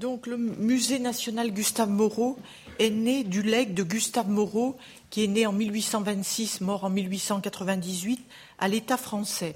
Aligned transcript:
Donc 0.00 0.28
le 0.28 0.36
musée 0.36 1.00
national 1.00 1.50
Gustave 1.50 1.90
Moreau 1.90 2.38
est 2.78 2.90
né 2.90 3.24
du 3.24 3.42
legs 3.42 3.74
de 3.74 3.82
Gustave 3.82 4.28
Moreau, 4.28 4.76
qui 5.10 5.24
est 5.24 5.28
né 5.28 5.44
en 5.44 5.52
1826, 5.52 6.60
mort 6.60 6.84
en 6.84 6.90
1898, 6.90 8.20
à 8.60 8.68
l'État 8.68 8.96
français. 8.96 9.54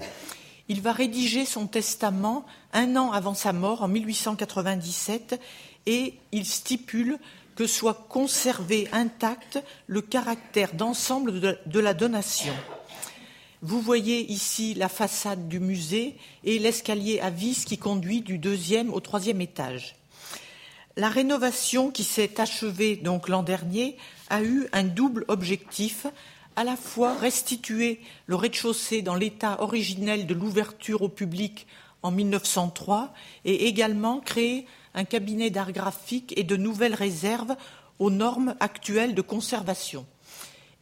Il 0.67 0.81
va 0.81 0.91
rédiger 0.91 1.45
son 1.45 1.67
testament 1.67 2.45
un 2.73 2.97
an 2.97 3.11
avant 3.11 3.35
sa 3.35 3.53
mort, 3.53 3.83
en 3.83 3.87
1897, 3.87 5.39
et 5.85 6.15
il 6.33 6.45
stipule 6.45 7.19
que 7.55 7.65
soit 7.65 8.05
conservé 8.09 8.89
intact 8.91 9.63
le 9.87 10.01
caractère 10.01 10.73
d'ensemble 10.73 11.57
de 11.65 11.79
la 11.79 11.93
donation. 11.93 12.53
Vous 13.61 13.79
voyez 13.79 14.29
ici 14.29 14.73
la 14.73 14.89
façade 14.89 15.47
du 15.47 15.61
musée 15.61 16.17
et 16.43 16.59
l'escalier 16.59 17.21
à 17.21 17.29
vis 17.29 17.63
qui 17.63 17.77
conduit 17.77 18.19
du 18.19 18.37
deuxième 18.37 18.93
au 18.93 18.99
troisième 18.99 19.39
étage. 19.39 19.95
La 20.95 21.09
rénovation 21.09 21.89
qui 21.89 22.03
s'est 22.03 22.39
achevée 22.39 22.95
donc 22.95 23.27
l'an 23.27 23.41
dernier 23.41 23.97
a 24.29 24.43
eu 24.43 24.67
un 24.73 24.83
double 24.83 25.25
objectif, 25.27 26.05
à 26.55 26.63
la 26.63 26.75
fois 26.75 27.15
restituer 27.15 27.99
le 28.27 28.35
rez-de-chaussée 28.35 29.01
dans 29.01 29.15
l'état 29.15 29.59
originel 29.61 30.27
de 30.27 30.35
l'ouverture 30.35 31.01
au 31.01 31.09
public 31.09 31.65
en 32.03 32.11
1903 32.11 33.11
et 33.43 33.65
également 33.65 34.19
créer 34.19 34.67
un 34.93 35.03
cabinet 35.03 35.49
d'art 35.49 35.71
graphique 35.71 36.31
et 36.37 36.43
de 36.43 36.57
nouvelles 36.57 36.93
réserves 36.93 37.55
aux 37.97 38.11
normes 38.11 38.55
actuelles 38.59 39.15
de 39.15 39.21
conservation. 39.21 40.05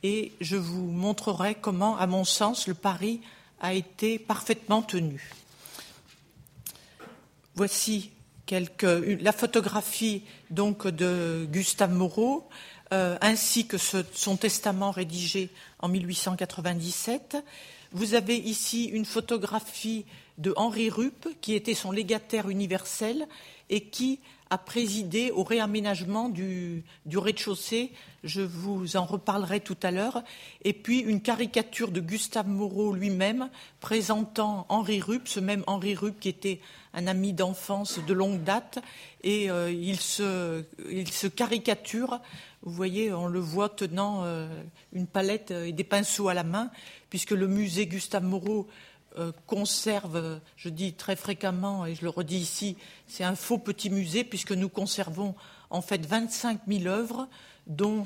Et 0.03 0.33
je 0.41 0.57
vous 0.57 0.87
montrerai 0.87 1.55
comment, 1.55 1.95
à 1.97 2.07
mon 2.07 2.25
sens, 2.25 2.67
le 2.67 2.73
pari 2.73 3.21
a 3.61 3.73
été 3.73 4.19
parfaitement 4.19 4.81
tenu. 4.81 5.31
Voici 7.55 8.11
la 8.51 9.31
photographie 9.31 10.23
donc 10.49 10.87
de 10.87 11.47
Gustave 11.51 11.93
Moreau, 11.93 12.47
euh, 12.93 13.17
ainsi 13.21 13.67
que 13.67 13.77
son 13.77 14.35
testament 14.35 14.91
rédigé 14.91 15.49
en 15.79 15.87
1897. 15.87 17.37
Vous 17.93 18.13
avez 18.13 18.37
ici 18.37 18.85
une 18.85 19.05
photographie 19.05 20.05
de 20.41 20.53
Henri 20.57 20.89
Rupp, 20.89 21.27
qui 21.39 21.53
était 21.53 21.75
son 21.75 21.91
légataire 21.91 22.49
universel 22.49 23.27
et 23.69 23.85
qui 23.85 24.19
a 24.51 24.57
présidé 24.57 25.31
au 25.31 25.43
réaménagement 25.43 26.27
du, 26.27 26.83
rez-de-chaussée. 27.09 27.93
Je 28.25 28.41
vous 28.41 28.97
en 28.97 29.05
reparlerai 29.05 29.61
tout 29.61 29.77
à 29.81 29.91
l'heure. 29.91 30.23
Et 30.65 30.73
puis 30.73 30.99
une 30.99 31.21
caricature 31.21 31.89
de 31.89 32.01
Gustave 32.01 32.49
Moreau 32.49 32.93
lui-même 32.93 33.49
présentant 33.79 34.65
Henri 34.67 34.99
Rupp, 34.99 35.29
ce 35.29 35.39
même 35.39 35.63
Henri 35.67 35.95
Rupp 35.95 36.19
qui 36.19 36.27
était 36.27 36.59
un 36.93 37.07
ami 37.07 37.31
d'enfance 37.31 37.99
de 38.05 38.13
longue 38.13 38.43
date. 38.43 38.79
Et 39.23 39.49
euh, 39.49 39.71
il, 39.71 39.97
se, 40.01 41.27
caricature. 41.27 42.19
Vous 42.61 42.73
voyez, 42.73 43.13
on 43.13 43.27
le 43.27 43.39
voit 43.39 43.69
tenant 43.69 44.25
euh, 44.25 44.49
une 44.91 45.07
palette 45.07 45.51
et 45.51 45.71
des 45.71 45.85
pinceaux 45.85 46.27
à 46.27 46.33
la 46.33 46.43
main, 46.43 46.71
puisque 47.09 47.31
le 47.31 47.47
musée 47.47 47.87
Gustave 47.87 48.25
Moreau 48.25 48.67
euh, 49.17 49.33
conserve, 49.45 50.39
je 50.55 50.69
dis 50.69 50.93
très 50.93 51.17
fréquemment, 51.17 51.85
et 51.85 51.95
je 51.95 52.03
le 52.03 52.09
redis 52.09 52.37
ici, 52.37 52.77
c'est 53.07 53.25
un 53.25 53.35
faux 53.35 53.57
petit 53.57 53.89
musée, 53.89 54.23
puisque 54.23 54.53
nous 54.53 54.69
conservons 54.69 55.35
en 55.69 55.81
fait 55.81 56.05
25 56.05 56.61
000 56.65 56.85
œuvres, 56.85 57.27
dont 57.67 58.05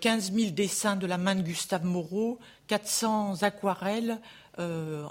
15 0.00 0.30
euh, 0.30 0.38
000 0.38 0.50
dessins 0.52 0.96
de 0.96 1.06
la 1.06 1.18
main 1.18 1.34
de 1.34 1.42
Gustave 1.42 1.84
Moreau, 1.84 2.38
400 2.68 3.42
aquarelles, 3.42 4.18
euh, 4.58 5.06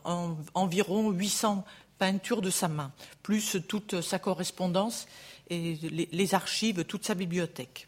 environ 0.56 1.12
800 1.12 1.64
peintures 2.00 2.42
de 2.42 2.50
sa 2.50 2.68
main, 2.68 2.92
plus 3.22 3.58
toute 3.68 4.02
sa 4.02 4.18
correspondance 4.18 5.08
et 5.52 5.76
les 5.92 6.34
archives, 6.34 6.86
toute 6.86 7.06
sa 7.06 7.14
bibliothèque. 7.14 7.88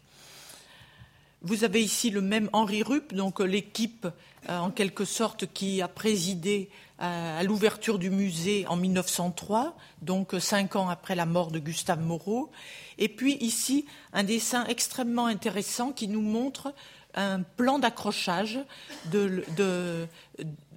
Vous 1.42 1.64
avez 1.64 1.82
ici 1.82 2.10
le 2.10 2.20
même 2.20 2.48
Henri 2.52 2.84
Rupp, 2.84 3.12
donc 3.14 3.40
l'équipe 3.40 4.06
en 4.48 4.70
quelque 4.70 5.04
sorte 5.04 5.52
qui 5.52 5.82
a 5.82 5.88
présidé 5.88 6.70
à 6.98 7.42
l'ouverture 7.44 7.98
du 7.98 8.10
musée 8.10 8.66
en 8.66 8.76
1903, 8.76 9.76
donc 10.02 10.34
cinq 10.40 10.74
ans 10.74 10.88
après 10.88 11.14
la 11.14 11.26
mort 11.26 11.50
de 11.52 11.60
Gustave 11.60 12.00
Moreau. 12.00 12.50
Et 12.98 13.08
puis 13.08 13.36
ici, 13.40 13.86
un 14.12 14.24
dessin 14.24 14.64
extrêmement 14.66 15.26
intéressant 15.26 15.92
qui 15.92 16.08
nous 16.08 16.22
montre 16.22 16.74
un 17.14 17.42
plan 17.42 17.78
d'accrochage 17.78 18.58
de, 19.06 20.08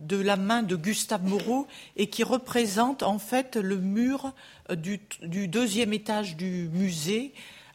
la 0.09 0.35
main 0.35 0.63
de 0.63 0.75
Gustave 0.75 1.23
Moreau 1.23 1.67
et 1.97 2.07
qui 2.07 2.23
représente 2.23 3.03
en 3.03 3.19
fait 3.19 3.55
le 3.55 3.77
mur 3.77 4.33
du, 4.69 4.99
deuxième 5.47 5.93
étage 5.93 6.35
du 6.35 6.69
musée, 6.71 7.33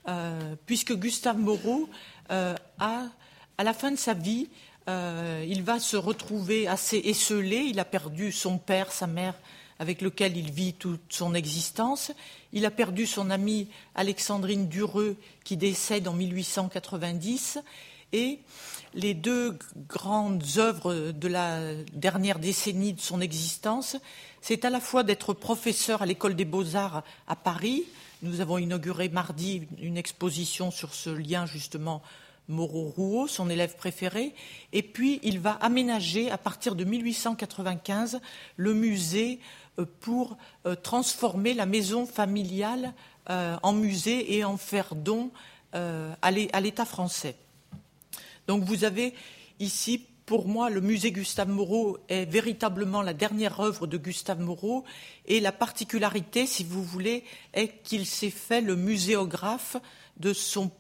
euh, 0.09 0.55
puisque 0.67 0.95
Gustave 0.95 1.39
Moreau 1.39 1.89
euh, 2.31 2.55
a, 2.79 3.05
à 3.59 3.65
la 3.65 3.73
fin 3.73 3.91
de 3.91 3.97
sa 3.97 4.15
vie, 4.15 4.49
euh, 4.89 5.45
il 5.49 5.63
va 5.63 5.81
se 5.81 5.97
retrouver 5.97 6.69
assez 6.69 6.99
esselé. 7.05 7.57
Il 7.57 7.81
a 7.81 7.85
perdu 7.85 8.33
son 8.33 8.59
père, 8.59 8.93
sa 8.93 9.07
mère, 9.07 9.35
avec 9.79 10.01
lequel 10.01 10.37
il 10.37 10.51
vit 10.51 10.75
toute 10.75 11.01
son 11.11 11.35
existence. 11.35 12.13
Il 12.53 12.65
a 12.65 12.71
perdu 12.71 13.07
son 13.07 13.31
amie 13.31 13.69
Alexandrine 13.95 14.69
Dureux, 14.69 15.17
qui 15.45 15.57
décède 15.57 16.07
en 16.09 16.13
1890. 16.13 17.59
Et 18.13 18.39
les 18.95 19.15
deux 19.15 19.59
grandes 19.89 20.45
œuvres 20.57 21.11
de 21.11 21.29
la 21.29 21.75
dernière 21.93 22.39
décennie 22.39 22.93
de 22.93 23.01
son 23.01 23.21
existence, 23.21 23.97
c'est 24.41 24.65
à 24.65 24.71
la 24.71 24.81
fois 24.81 25.03
d'être 25.03 25.33
professeur 25.35 26.03
à 26.03 26.07
l'école 26.07 26.37
des 26.37 26.45
beaux-arts 26.45 27.03
à 27.27 27.35
Paris. 27.37 27.85
Nous 28.23 28.41
avons 28.41 28.59
inauguré 28.59 29.09
mardi 29.09 29.67
une 29.83 29.99
exposition 29.99 30.71
sur 30.71 30.95
ce 30.95 31.11
lien 31.11 31.45
justement 31.45 32.03
Moreau-Rouault, 32.49 33.27
son 33.27 33.51
élève 33.51 33.77
préféré, 33.77 34.35
et 34.73 34.83
puis 34.83 35.21
il 35.23 35.41
va 35.41 35.53
aménager 35.53 36.31
à 36.31 36.39
partir 36.39 36.75
de 36.75 36.85
1895 36.85 38.21
le 38.57 38.75
musée 38.75 39.41
euh, 39.79 39.87
pour 40.01 40.37
euh, 40.67 40.75
transformer 40.75 41.55
la 41.55 41.67
maison 41.67 42.07
familiale 42.07 42.93
euh, 43.31 43.57
en 43.63 43.73
musée 43.73 44.37
et 44.37 44.45
en 44.45 44.57
faire 44.57 44.95
don 44.95 45.31
à 45.73 46.31
l'État 46.31 46.87
français. 46.87 47.37
Donc 48.47 48.65
vous 48.65 48.85
avez 48.85 49.13
ici, 49.61 50.07
pour 50.25 50.49
moi, 50.49 50.71
le 50.71 50.81
musée 50.81 51.13
Gustave 51.13 51.51
Moreau 51.51 51.99
est 52.09 52.25
véritablement 52.25 53.03
la 53.03 53.13
dernière 53.13 53.61
œuvre 53.61 53.87
de 53.87 53.99
Gustave 53.99 54.41
Moreau 54.41 54.85
et 55.27 55.39
la 55.39 55.53
particularité, 55.53 56.47
si 56.47 56.65
vous 56.65 56.83
voulez, 56.83 57.25
est 57.53 57.83
qu'il 57.83 58.07
s'est 58.07 58.31
fait 58.31 58.63
le 58.63 58.75
muséographe 58.75 59.77
de 60.19 60.33
son, 60.33 60.71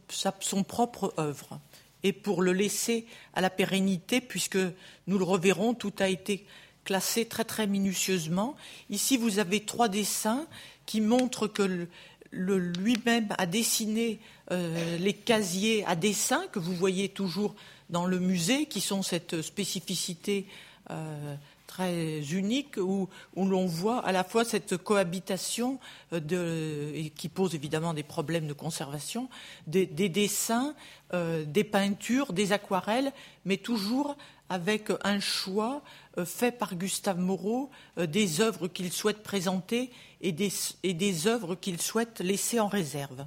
propre 0.66 1.14
œuvre. 1.18 1.60
Et 2.02 2.12
pour 2.12 2.42
le 2.42 2.52
laisser 2.52 3.06
à 3.34 3.40
la 3.40 3.50
pérennité, 3.50 4.20
puisque 4.20 4.58
nous 5.06 5.18
le 5.18 5.24
reverrons, 5.24 5.74
tout 5.74 5.92
a 5.98 6.08
été 6.08 6.46
classé 6.84 7.24
très 7.24 7.44
très 7.44 7.66
minutieusement. 7.66 8.54
Ici, 8.90 9.16
vous 9.16 9.38
avez 9.38 9.60
trois 9.60 9.88
dessins 9.88 10.46
qui 10.86 11.00
montrent 11.00 11.48
que 11.48 11.88
lui-même 12.32 13.28
a 13.38 13.46
dessiné 13.46 14.20
euh, 14.52 14.98
les 14.98 15.14
casiers 15.14 15.84
à 15.86 15.96
dessin 15.96 16.44
que 16.52 16.58
vous 16.58 16.74
voyez 16.74 17.08
toujours 17.08 17.54
dans 17.90 18.06
le 18.06 18.18
musée, 18.18 18.66
qui 18.66 18.80
sont 18.80 19.02
cette 19.02 19.42
spécificité 19.42 20.46
euh, 20.90 21.34
très 21.76 22.22
unique 22.32 22.78
où, 22.78 23.06
l'on 23.36 23.66
voit 23.66 23.98
à 24.06 24.10
la 24.10 24.24
fois 24.24 24.46
cette 24.46 24.78
cohabitation 24.78 25.78
euh, 26.14 26.90
et 26.94 27.10
qui 27.10 27.28
pose 27.28 27.54
évidemment 27.54 27.92
des 27.92 28.02
problèmes 28.02 28.46
de 28.46 28.54
conservation, 28.54 29.28
des, 29.66 29.86
dessins, 29.86 30.74
euh, 31.12 31.44
des 31.44 31.64
peintures, 31.64 32.32
des 32.32 32.52
aquarelles, 32.52 33.12
mais 33.44 33.58
toujours 33.58 34.16
avec 34.48 34.90
un 35.04 35.20
choix 35.20 35.82
euh, 36.16 36.24
fait 36.24 36.52
par 36.52 36.76
Gustave 36.76 37.18
Moreau 37.18 37.70
des 37.98 38.40
œuvres 38.40 38.68
qu'il 38.68 38.90
souhaite 38.90 39.22
présenter 39.22 39.90
et 40.22 40.32
des, 40.32 40.50
et 40.82 40.94
des 40.94 41.26
œuvres 41.26 41.56
qu'il 41.56 41.82
souhaite 41.82 42.20
laisser 42.20 42.58
en 42.58 42.68
réserve. 42.68 43.26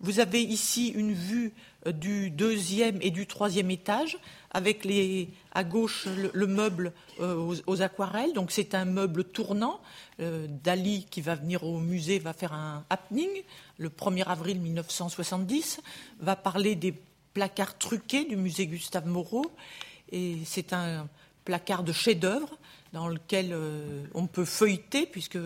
Vous 0.00 0.18
avez 0.18 0.42
ici 0.42 0.88
une 0.88 1.12
vue 1.12 1.52
du 1.86 2.30
deuxième 2.30 2.98
et 3.00 3.10
du 3.10 3.26
troisième 3.26 3.70
étage 3.70 4.18
avec 4.50 4.84
les, 4.84 5.30
à 5.52 5.64
gauche 5.64 6.06
le, 6.32 6.46
meuble 6.46 6.92
euh, 7.20 7.54
aux, 7.66 7.82
aquarelles. 7.82 8.32
Donc 8.32 8.50
c'est 8.50 8.74
un 8.74 8.84
meuble 8.84 9.24
tournant. 9.24 9.80
Euh, 10.20 10.46
Dali, 10.48 11.06
qui 11.10 11.20
va 11.20 11.34
venir 11.36 11.64
au 11.64 11.78
musée, 11.78 12.18
va 12.18 12.32
faire 12.32 12.52
un 12.52 12.84
happening 12.90 13.30
le 13.78 13.88
1er 13.88 14.24
avril 14.24 14.60
1970, 14.60 15.80
va 16.18 16.36
parler 16.36 16.74
des 16.74 16.94
placards 17.32 17.78
truqués 17.78 18.24
du 18.24 18.36
musée 18.36 18.66
Gustave 18.66 19.06
Moreau. 19.06 19.50
Et 20.12 20.38
c'est 20.44 20.72
un 20.72 21.08
placard 21.44 21.84
de 21.84 21.92
chef-d'œuvre 21.92 22.58
dans 22.92 23.08
lequel 23.08 23.50
euh, 23.52 24.04
on 24.14 24.26
peut 24.26 24.44
feuilleter, 24.44 25.06
puisque 25.06 25.38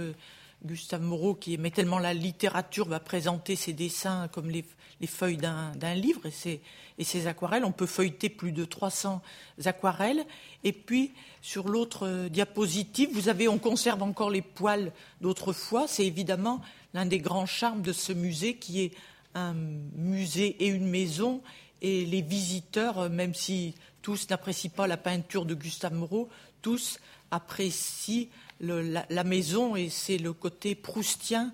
Gustave 0.64 1.02
Moreau, 1.02 1.34
qui 1.34 1.54
aimait 1.54 1.70
tellement 1.70 1.98
la 1.98 2.14
littérature, 2.14 2.88
va 2.88 2.98
présenter 2.98 3.54
ses 3.54 3.74
dessins 3.74 4.28
comme 4.28 4.48
les, 4.48 4.64
feuilles 5.06 5.36
d'un 5.36 5.94
livre 5.94 6.22
et 6.26 7.04
ses, 7.04 7.26
aquarelles. 7.26 7.64
On 7.64 7.72
peut 7.72 7.86
feuilleter 7.86 8.28
plus 8.28 8.52
de 8.52 8.64
300 8.64 9.22
aquarelles. 9.64 10.24
Et 10.62 10.72
puis, 10.72 11.12
sur 11.42 11.68
l'autre 11.68 12.28
diapositive, 12.28 13.10
vous 13.12 13.28
avez, 13.28 13.48
on 13.48 13.58
conserve 13.58 14.02
encore 14.02 14.30
les 14.30 14.42
poils 14.42 14.92
d'autrefois. 15.20 15.86
C'est 15.86 16.06
évidemment 16.06 16.60
l'un 16.94 17.06
des 17.06 17.18
grands 17.18 17.46
charmes 17.46 17.82
de 17.82 17.92
ce 17.92 18.12
musée 18.12 18.56
qui 18.56 18.82
est 18.82 18.92
un 19.34 19.54
musée 19.96 20.56
et 20.64 20.68
une 20.68 20.86
maison. 20.86 21.42
Et 21.82 22.06
les 22.06 22.22
visiteurs, 22.22 23.10
même 23.10 23.34
si 23.34 23.74
tous 24.00 24.28
n'apprécient 24.30 24.70
pas 24.70 24.86
la 24.86 24.96
peinture 24.96 25.44
de 25.44 25.54
Gustave 25.54 25.94
Moreau, 25.94 26.28
tous 26.62 26.98
apprécient 27.30 28.28
la, 28.60 29.24
maison 29.24 29.76
et 29.76 29.88
c'est 29.88 30.18
le 30.18 30.32
côté 30.32 30.74
proustien 30.74 31.52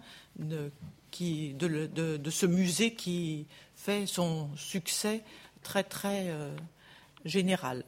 ce 1.12 2.46
musée 2.46 2.94
qui 2.94 3.46
fait 3.74 4.06
son 4.06 4.48
succès 4.56 5.22
très 5.62 5.84
très 5.84 6.28
euh, 6.28 6.54
général. 7.24 7.84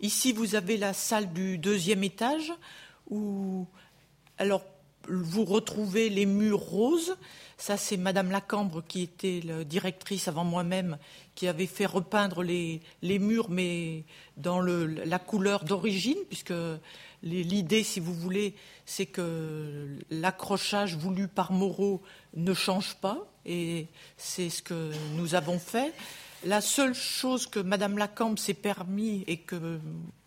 Ici, 0.00 0.32
vous 0.32 0.54
avez 0.54 0.76
la 0.76 0.92
salle 0.92 1.32
du 1.32 1.58
deuxième 1.58 2.04
étage 2.04 2.52
où, 3.10 3.66
alors, 4.38 4.62
vous 5.08 5.44
retrouvez 5.44 6.08
les 6.08 6.26
murs 6.26 6.60
roses. 6.60 7.16
Ça, 7.56 7.76
c'est 7.76 7.96
Madame 7.96 8.30
Lacambre 8.30 8.84
qui 8.86 9.02
était 9.02 9.40
la 9.44 9.64
directrice 9.64 10.28
avant 10.28 10.44
moi-même, 10.44 10.98
qui 11.34 11.48
avait 11.48 11.66
fait 11.66 11.86
repeindre 11.86 12.42
les, 12.42 12.80
murs, 13.02 13.50
mais 13.50 14.04
dans 14.36 14.60
la 14.60 15.18
couleur 15.18 15.64
d'origine, 15.64 16.18
puisque 16.28 16.54
l'idée, 17.22 17.82
si 17.82 18.00
vous 18.00 18.14
voulez, 18.14 18.54
c'est 18.86 19.06
que 19.06 19.98
l'accrochage 20.10 20.96
voulu 20.96 21.28
par 21.28 21.52
Moreau 21.52 22.02
ne 22.34 22.54
change 22.54 22.94
pas, 22.96 23.26
et 23.46 23.86
c'est 24.16 24.50
ce 24.50 24.62
que 24.62 24.92
nous 25.16 25.34
avons 25.34 25.58
fait. 25.58 25.92
La 26.44 26.60
seule 26.60 26.94
chose 26.94 27.46
que 27.46 27.58
Madame 27.58 27.98
Lacambe 27.98 28.38
s'est 28.38 28.54
permis 28.54 29.24
et 29.26 29.38
que 29.38 29.80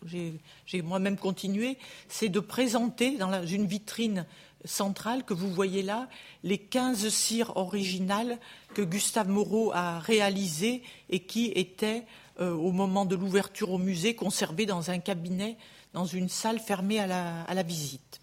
j'ai 0.04 0.82
moi-même 0.82 1.16
continué, 1.16 1.78
c'est 2.08 2.28
de 2.28 2.40
présenter 2.40 3.16
dans 3.16 3.46
une 3.46 3.66
vitrine 3.66 4.26
centrale 4.64 5.24
que 5.24 5.34
vous 5.34 5.50
voyez 5.50 5.82
là 5.82 6.08
les 6.44 6.58
15 6.58 7.08
cires 7.08 7.56
originales 7.56 8.38
que 8.74 8.82
Gustave 8.82 9.28
Moreau 9.28 9.72
a 9.72 9.98
réalisées 10.00 10.82
et 11.08 11.20
qui 11.20 11.46
étaient, 11.54 12.04
euh, 12.40 12.52
au 12.52 12.72
moment 12.72 13.04
de 13.04 13.16
l'ouverture 13.16 13.70
au 13.70 13.78
musée, 13.78 14.14
conservées 14.14 14.66
dans 14.66 14.90
un 14.90 14.98
cabinet, 14.98 15.56
dans 15.92 16.06
une 16.06 16.28
salle 16.28 16.58
fermée 16.58 16.98
à 16.98 17.06
la 17.54 17.62
visite. 17.62 18.20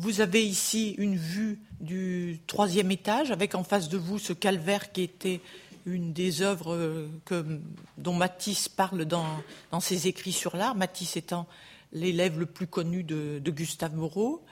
Vous 0.00 0.22
avez 0.22 0.46
ici 0.46 0.94
une 0.96 1.16
vue 1.16 1.60
du 1.78 2.40
troisième 2.46 2.90
étage 2.90 3.30
avec 3.30 3.54
en 3.54 3.64
face 3.64 3.90
de 3.90 3.98
vous 3.98 4.18
ce 4.18 4.32
calvaire 4.32 4.92
qui 4.92 5.02
était 5.02 5.42
une 5.84 6.14
des 6.14 6.40
œuvres 6.40 6.74
euh, 6.74 7.08
dont 7.98 8.14
Matisse 8.14 8.68
parle 8.68 9.04
dans, 9.04 9.26
ses 9.80 10.08
écrits 10.08 10.32
sur 10.32 10.56
l'art, 10.56 10.74
Matisse 10.74 11.18
étant 11.18 11.46
l'élève 11.92 12.38
le 12.38 12.46
plus 12.46 12.66
connu 12.66 13.02
de, 13.02 13.42
Gustave 13.50 13.94
Moreau. 13.94 14.42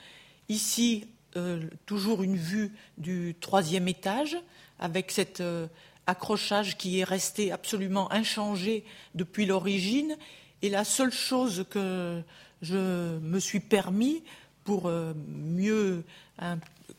Ici, 0.50 1.06
euh, 1.36 1.62
toujours 1.86 2.22
une 2.22 2.36
vue 2.36 2.72
du 2.98 3.34
troisième 3.40 3.88
étage, 3.88 4.36
avec 4.78 5.10
cet 5.10 5.40
euh, 5.40 5.66
accrochage 6.06 6.76
qui 6.76 7.00
est 7.00 7.04
resté 7.04 7.52
absolument 7.52 8.12
inchangé 8.12 8.84
depuis 9.14 9.46
l'origine. 9.46 10.16
Et 10.62 10.70
la 10.70 10.84
seule 10.84 11.12
chose 11.12 11.64
que 11.70 12.22
je 12.62 13.18
me 13.18 13.38
suis 13.38 13.60
permis 13.60 14.22
pour 14.64 14.90
mieux 14.90 16.04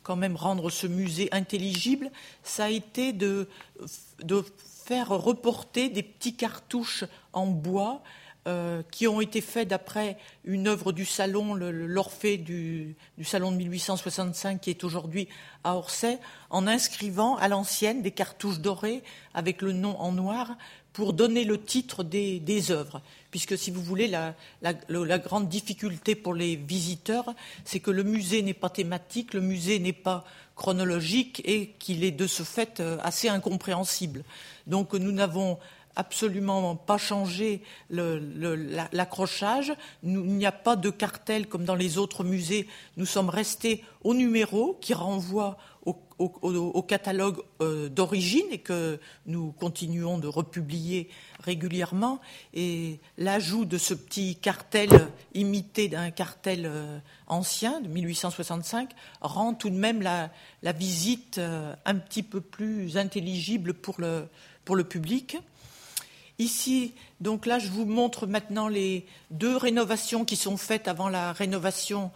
quand 0.04 0.16
même 0.16 0.36
rendre 0.36 0.70
ce 0.70 0.88
musée 0.88 1.30
intelligible, 1.32 2.12
ça 2.44 2.66
a 2.66 2.70
été 2.70 3.14
de, 3.14 3.48
faire 4.86 5.10
reporter 5.10 5.90
des 5.90 6.02
petits 6.02 6.36
cartouches 6.36 7.04
en 7.34 7.46
bois 7.46 8.02
euh, 8.48 8.82
qui 8.90 9.08
ont 9.08 9.22
été 9.22 9.42
faits 9.42 9.68
d'après 9.68 10.18
une 10.46 10.68
œuvre 10.68 10.92
du 10.94 11.06
salon, 11.06 11.54
l'Orphée 11.54 12.38
du, 12.38 12.96
salon 13.24 13.52
de 13.52 13.58
1865 13.58 14.62
qui 14.62 14.72
est 14.72 14.84
aujourd'hui 14.84 15.28
à 15.64 15.76
Orsay, 15.76 16.18
en 16.50 16.66
inscrivant 16.66 17.36
à 17.36 17.48
l'ancienne 17.48 18.02
des 18.02 18.12
cartouches 18.12 18.60
dorées 18.60 19.04
avec 19.36 19.62
le 19.62 19.74
nom 19.74 19.96
en 20.00 20.12
noir 20.12 20.58
pour 21.00 21.14
donner 21.14 21.46
le 21.46 21.58
titre 21.64 22.04
des, 22.04 22.72
œuvres. 22.72 23.02
Puisque, 23.32 23.58
si 23.58 23.72
vous 23.72 23.82
voulez, 23.82 24.10
la, 24.10 25.18
grande 25.18 25.48
difficulté 25.48 26.14
pour 26.14 26.34
les 26.34 26.58
visiteurs, 26.58 27.34
c'est 27.64 27.80
que 27.80 27.90
le 27.90 28.04
musée 28.04 28.42
n'est 28.42 28.54
pas 28.54 28.70
thématique, 28.70 29.34
le 29.34 29.40
musée 29.40 29.80
n'est 29.80 29.94
pas 29.94 30.26
chronologique 30.58 31.42
et 31.46 31.70
qu'il 31.80 32.04
est 32.04 32.12
de 32.12 32.28
ce 32.28 32.44
fait 32.44 32.82
euh, 32.82 32.98
assez 33.02 33.30
incompréhensible. 33.30 34.26
Donc, 34.68 34.92
nous 34.94 35.14
n'avons 35.14 35.58
absolument 35.96 36.76
pas 36.76 36.98
changé 36.98 37.62
l'accrochage. 37.90 39.74
Il 40.04 40.20
n'y 40.20 40.46
a 40.46 40.52
pas 40.52 40.76
de 40.76 40.90
cartel 40.90 41.48
comme 41.48 41.64
dans 41.64 41.76
les 41.76 41.98
autres 41.98 42.26
musées. 42.26 42.68
Nous 42.98 43.06
sommes 43.06 43.30
restés 43.30 43.86
au 44.04 44.14
numéro 44.14 44.78
qui 44.82 44.94
renvoie 44.94 45.58
au, 45.86 46.82
catalogue 46.84 47.38
euh, 47.62 47.90
d'origine 47.90 48.46
et 48.52 48.58
que 48.58 49.00
nous 49.26 49.52
continuons 49.54 50.18
de 50.18 50.28
republier 50.28 51.10
régulièrement. 51.40 52.20
Et 52.54 53.00
l'ajout 53.18 53.66
de 53.66 53.78
ce 53.78 53.94
petit 53.94 54.36
cartel 54.36 54.90
imité 55.34 55.88
d'un 55.88 56.12
cartel 56.12 56.66
euh, 56.66 57.00
ancien 57.28 57.80
de 57.82 57.88
1865 57.88 58.90
rend 59.22 59.54
tout 59.54 59.70
de 59.70 59.78
même 59.78 60.02
la, 60.02 60.30
visite 60.74 61.38
euh, 61.38 61.74
un 61.86 61.96
petit 61.96 62.24
peu 62.24 62.42
plus 62.42 62.98
intelligible 62.98 63.74
pour 63.74 64.00
le 64.02 64.84
public. 64.84 65.38
Ici, 66.40 66.94
donc 67.20 67.46
là, 67.46 67.60
je 67.60 67.68
vous 67.68 67.84
montre 67.84 68.26
maintenant 68.26 68.70
les 68.70 69.06
deux 69.30 69.58
rénovations 69.58 70.24
qui 70.24 70.38
sont 70.38 70.56
faites 70.56 70.88
avant 70.88 71.10
la 71.10 71.34
rénovation 71.34 72.12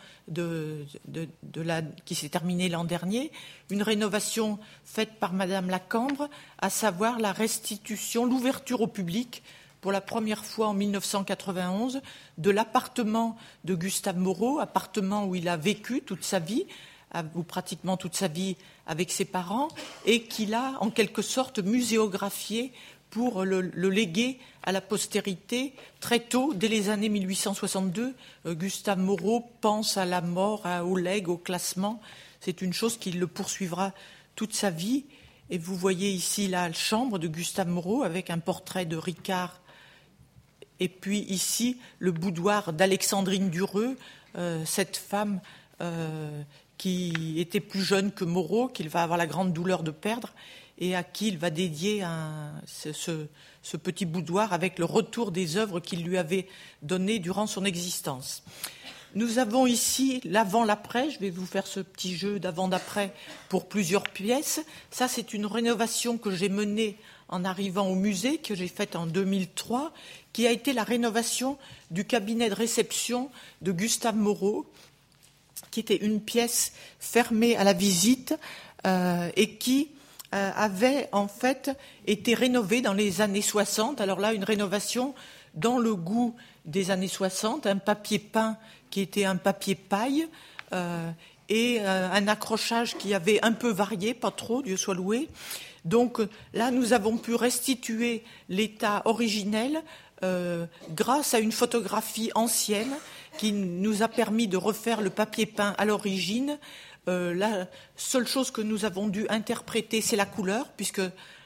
qui 2.06 2.16
s'est 2.16 2.30
terminée 2.30 2.70
l'an 2.70 2.86
dernier. 2.86 3.34
Une 3.70 3.84
rénovation 3.84 4.60
faite 4.86 5.20
par 5.20 5.34
Madame 5.34 5.70
Lacambre, 5.70 6.30
à 6.58 6.70
savoir 6.70 7.20
la 7.20 7.34
restitution, 7.34 8.26
l'ouverture 8.26 8.80
au 8.80 8.88
public 8.88 9.44
pour 9.82 9.92
la 9.92 10.00
première 10.00 10.46
fois 10.46 10.70
en 10.70 10.74
1991 10.74 12.02
de 12.38 12.50
l'appartement 12.50 13.36
de 13.66 13.76
Gustave 13.76 14.18
Moreau, 14.18 14.60
appartement 14.60 15.26
où 15.26 15.36
il 15.36 15.50
a 15.50 15.58
vécu 15.58 16.02
toute 16.02 16.24
sa 16.24 16.40
vie, 16.40 16.66
ou 17.36 17.44
pratiquement 17.44 17.98
toute 17.98 18.16
sa 18.16 18.30
vie 18.30 18.56
avec 18.88 19.12
ses 19.12 19.26
parents, 19.26 19.68
et 20.06 20.24
qu'il 20.24 20.54
a 20.54 20.78
en 20.80 20.90
quelque 20.90 21.22
sorte 21.22 21.60
muséographié 21.60 22.72
pour 23.14 23.46
le, 23.46 23.62
léguer 23.90 24.40
à 24.64 24.72
la 24.72 24.82
postérité. 24.82 25.76
Très 26.00 26.20
tôt, 26.20 26.56
dès 26.56 26.68
les 26.68 26.90
années 26.90 27.10
1862, 27.10 28.16
euh, 28.48 28.56
Gustave 28.56 28.98
Moreau 28.98 29.52
pense 29.62 29.98
à 29.98 30.06
la 30.06 30.22
mort, 30.22 30.66
à, 30.66 30.84
au 30.84 30.98
legs, 30.98 31.30
au 31.30 31.38
classement. 31.38 32.02
C'est 32.40 32.64
une 32.64 32.74
chose 32.74 32.98
qui 32.98 33.12
le 33.12 33.28
poursuivra 33.28 33.94
toute 34.36 34.56
sa 34.56 34.72
vie. 34.72 35.06
Et 35.52 35.60
vous 35.60 35.76
voyez 35.76 36.10
ici 36.10 36.48
la 36.48 36.74
chambre 36.74 37.20
de 37.20 37.28
Gustave 37.28 37.68
Moreau 37.68 38.02
avec 38.02 38.32
un 38.32 38.40
portrait 38.40 38.88
de 38.88 38.98
Ricard. 38.98 39.62
Et 40.80 40.90
puis 40.90 41.20
ici, 41.30 41.78
le 42.00 42.12
boudoir 42.12 42.74
d'Alexandrine 42.74 43.52
Dureux, 43.52 43.96
euh, 44.38 44.66
cette 44.66 44.98
femme 44.98 45.40
euh, 45.82 46.42
qui 46.80 47.36
était 47.38 47.60
plus 47.60 47.84
jeune 47.84 48.12
que 48.12 48.26
Moreau, 48.26 48.70
qu'il 48.70 48.90
va 48.90 49.04
avoir 49.04 49.20
la 49.20 49.28
grande 49.28 49.54
douleur 49.54 49.84
de 49.84 49.92
perdre 49.92 50.34
et 50.78 50.96
à 50.96 51.04
qui 51.04 51.28
il 51.28 51.38
va 51.38 51.50
dédier 51.50 52.04
ce, 52.66 53.78
petit 53.78 54.06
boudoir 54.06 54.54
avec 54.54 54.80
le 54.80 54.86
retour 54.86 55.32
des 55.32 55.58
œuvres 55.58 55.80
qu'il 55.80 56.04
lui 56.04 56.18
avait 56.18 56.48
données 56.82 57.20
durant 57.20 57.48
son 57.48 57.66
existence. 57.66 58.44
Nous 59.16 59.38
avons 59.38 59.68
ici 59.68 60.22
l'avant-l'après. 60.24 61.12
Je 61.12 61.20
vais 61.20 61.30
vous 61.30 61.46
faire 61.46 61.68
ce 61.68 61.80
petit 61.80 62.16
jeu 62.16 62.40
d'avant-d'après 62.40 63.14
pour 63.48 63.68
plusieurs 63.68 64.04
pièces. 64.04 64.62
Ça, 64.90 65.08
c'est 65.08 65.34
une 65.34 65.46
rénovation 65.46 66.18
que 66.18 66.32
j'ai 66.32 66.50
menée 66.50 66.98
en 67.30 67.46
arrivant 67.46 67.88
au 67.88 67.96
musée, 67.96 68.40
que 68.40 68.56
j'ai 68.56 68.68
faite 68.68 68.96
en 68.96 69.06
2003, 69.06 69.94
qui 70.34 70.48
a 70.48 70.52
été 70.52 70.74
la 70.74 70.84
rénovation 70.84 71.60
du 71.92 72.06
cabinet 72.06 72.50
de 72.50 72.56
réception 72.56 73.30
de 73.62 73.72
Gustave 73.72 74.16
Moreau, 74.16 74.66
qui 75.70 75.80
était 75.80 75.96
une 75.96 76.20
pièce 76.20 76.74
fermée 77.00 77.56
à 77.56 77.64
la 77.64 77.74
visite 77.74 78.36
euh, 78.88 79.30
et 79.36 79.58
qui 79.58 79.90
euh, 80.34 80.50
avait 80.56 81.10
en 81.12 81.28
fait 81.28 81.70
été 82.08 82.34
rénové 82.34 82.82
dans 82.82 82.94
les 82.94 83.22
années 83.22 83.44
60. 83.44 84.02
Alors 84.02 84.20
là, 84.20 84.34
une 84.34 84.44
rénovation 84.44 85.14
dans 85.54 85.78
le 85.78 85.96
goût 85.96 86.36
des 86.66 86.90
années 86.90 87.08
60, 87.08 87.68
un 87.68 87.78
papier 87.78 88.18
peint 88.18 88.58
qui 88.90 89.02
était 89.02 89.26
un 89.26 89.36
papier 89.36 89.76
paille 89.76 90.28
euh, 90.74 91.12
et 91.50 91.82
euh, 91.82 92.10
un 92.12 92.28
accrochage 92.28 92.98
qui 92.98 93.14
avait 93.14 93.46
un 93.46 93.52
peu 93.52 93.70
varié, 93.70 94.16
pas 94.16 94.32
trop, 94.32 94.64
Dieu 94.64 94.76
soit 94.76 94.96
loué. 94.96 95.30
Donc 95.86 96.20
là, 96.56 96.72
nous 96.72 96.94
avons 96.94 97.18
pu 97.18 97.36
restituer 97.36 98.24
l'état 98.50 99.04
originel 99.06 99.84
grâce 100.92 101.34
à 101.34 101.40
une 101.40 101.52
photographie 101.52 102.32
ancienne 102.34 102.94
qui 103.38 103.52
nous 103.52 104.04
a 104.04 104.08
permis 104.08 104.48
de 104.48 104.56
refaire 104.56 105.02
le 105.02 105.10
papier 105.10 105.46
peint 105.46 105.76
à 105.78 105.84
l'origine 105.84 106.58
euh, 107.08 107.34
la 107.34 107.68
seule 107.96 108.28
chose 108.28 108.52
que 108.52 108.62
nous 108.62 108.86
avons 108.86 109.08
dû 109.08 109.26
interpréter, 109.30 110.02
c'est 110.02 110.16
la 110.16 110.26
couleur, 110.26 110.70
puisque 110.78 111.02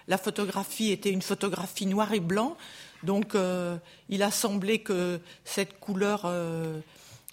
la 0.08 0.18
photographie 0.18 0.92
était 0.92 1.10
une 1.12 1.22
photographie 1.22 1.86
noir 1.86 2.14
et 2.14 2.20
blanc. 2.20 2.58
Donc, 3.04 3.36
euh, 3.36 3.78
il 4.10 4.24
a 4.24 4.32
semblé 4.32 4.80
que 4.80 5.20
cette 5.46 5.80
couleur 5.80 6.24
euh, 6.26 6.80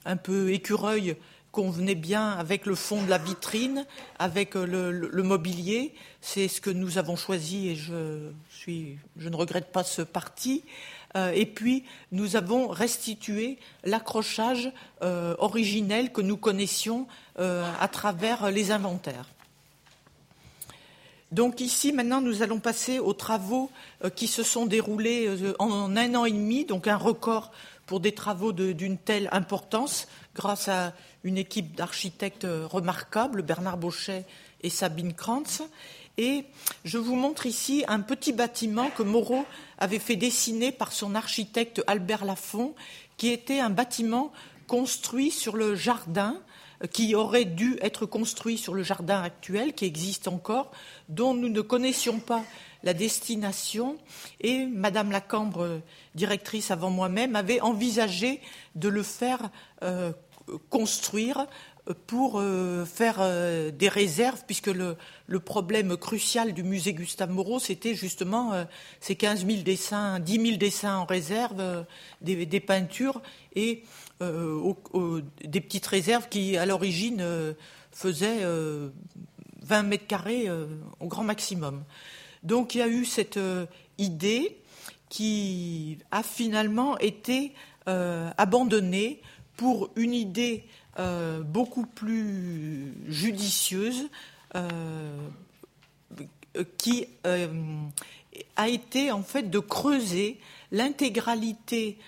un 0.05 0.17
peu 0.17 0.53
écureuil 0.53 1.17
convenait 1.53 1.95
bien 1.95 2.31
avec 2.31 2.67
le 2.67 2.75
fond 2.75 3.03
de 3.03 3.09
la 3.09 3.19
vitrine, 3.19 3.87
avec 4.19 4.55
le, 4.55 5.23
mobilier. 5.23 5.95
C'est 6.21 6.49
ce 6.49 6.61
que 6.61 6.71
nous 6.71 6.99
avons 6.99 7.15
choisi 7.15 7.69
et 7.69 7.77
je, 7.77 8.33
ne 8.67 9.37
regrette 9.37 9.71
pas 9.71 9.85
ce 9.85 10.03
parti. 10.03 10.65
Et 11.15 11.47
puis, 11.47 11.85
nous 12.11 12.37
avons 12.37 12.67
restitué 12.67 13.59
l'accrochage 13.85 14.73
originel 15.01 16.13
que 16.13 16.21
nous 16.21 16.37
connaissions 16.37 17.07
à 17.37 17.89
travers 17.89 18.51
les 18.51 18.73
inventaires. 18.73 19.27
Donc 21.35 21.61
ici, 21.61 21.93
maintenant, 21.93 22.21
nous 22.21 22.43
allons 22.43 22.61
passer 22.61 23.01
aux 23.01 23.13
travaux 23.13 23.69
euh, 24.05 24.09
qui 24.09 24.29
se 24.29 24.45
sont 24.45 24.67
déroulés 24.67 25.27
euh, 25.27 25.53
en 25.59 25.97
un 25.97 26.15
an 26.15 26.27
et 26.27 26.31
demi, 26.31 26.65
donc 26.65 26.87
un 26.87 26.97
record 26.97 27.51
pour 27.87 27.99
des 27.99 28.13
travaux 28.13 28.53
d'une 28.53 28.97
telle 28.97 29.29
importance, 29.33 30.07
grâce 30.37 30.69
à 30.69 30.93
une 31.25 31.37
équipe 31.37 31.75
d'architectes 31.75 32.45
euh, 32.45 32.69
remarquables, 32.69 33.43
Bernard 33.43 33.79
Bauchet 33.79 34.27
et 34.63 34.71
Sabine 34.71 35.13
Krantz. 35.13 35.63
Et 36.17 36.45
je 36.85 36.99
vous 36.99 37.17
montre 37.17 37.47
ici 37.47 37.85
un 37.89 38.01
petit 38.01 38.33
bâtiment 38.33 38.91
que 38.91 39.03
Moreau 39.03 39.45
avait 39.79 39.99
fait 39.99 40.17
dessiner 40.17 40.71
par 40.71 40.93
son 40.93 41.15
architecte 41.15 41.83
Albert 41.87 42.25
Laffont, 42.25 42.75
qui 43.17 43.31
était 43.31 43.61
un 43.61 43.71
bâtiment 43.71 44.33
construit 44.67 45.31
sur 45.31 45.57
le 45.57 45.75
jardin 45.75 46.41
qui 46.93 47.15
aurait 47.15 47.45
dû 47.45 47.79
être 47.81 48.07
construit 48.07 48.59
sur 48.59 48.75
le 48.75 48.83
jardin 48.83 49.23
actuel, 49.23 49.75
qui 49.75 49.85
existe 49.85 50.29
encore, 50.29 50.71
dont 51.09 51.35
nous 51.35 51.49
ne 51.49 51.61
connaissions 51.61 52.19
pas 52.19 52.45
la 52.83 52.95
destination. 52.95 53.97
Et 54.41 54.67
Madame 54.67 55.11
Lacambre, 55.11 55.81
directrice 56.15 56.71
avant 56.71 56.91
moi-même, 56.91 57.37
avait 57.37 57.61
envisagé 57.61 58.41
de 58.75 58.89
le 58.89 59.03
faire 59.03 59.51
euh, 59.83 60.13
construire 60.69 61.47
pour 62.07 62.41
euh, 62.41 62.85
faire 62.87 63.17
euh, 63.21 63.71
des 63.71 63.89
réserves, 63.89 64.43
puisque 64.47 64.69
le, 64.69 64.97
problème 65.41 65.97
crucial 65.97 66.55
du 66.55 66.63
musée 66.63 66.95
Gustave 66.95 67.31
Moreau, 67.31 67.59
c'était 67.59 67.95
justement 67.95 68.53
ces 69.01 69.17
15 69.17 69.47
000 69.47 69.63
dessins, 69.63 70.19
10 70.21 70.47
000 70.47 70.57
dessins 70.57 70.97
en 70.97 71.05
réserve, 71.05 71.85
des, 72.23 72.61
peintures, 72.61 73.21
et 73.55 73.85
des 74.21 75.61
petites 75.61 75.87
réserves 75.87 76.29
qui, 76.29 76.57
à 76.57 76.65
l'origine, 76.67 77.55
faisaient 77.93 78.43
20 79.63 79.83
mètres 79.83 80.07
carrés 80.07 80.49
au 81.01 81.07
grand 81.07 81.25
maximum. 81.25 81.85
Donc 82.43 82.75
il 82.75 82.79
y 82.79 82.83
a 82.83 82.89
eu 82.89 83.05
cette 83.05 83.41
idée 83.99 84.57
qui 85.11 85.99
a 86.11 86.23
finalement 86.23 86.97
été 86.99 87.53
abandonnée 87.87 89.21
pour 89.57 89.91
une 89.97 90.15
idée 90.15 90.65
euh, 90.99 91.43
beaucoup 91.43 91.87
plus 91.87 92.95
judicieuse 93.09 94.09
euh, 94.55 95.29
qui 96.79 97.09
euh, 97.27 97.49
a 98.57 98.69
été 98.69 99.13
en 99.13 99.23
fait 99.23 99.51
de 99.51 99.59
creuser 99.59 100.39
l'intégralité 100.73 101.99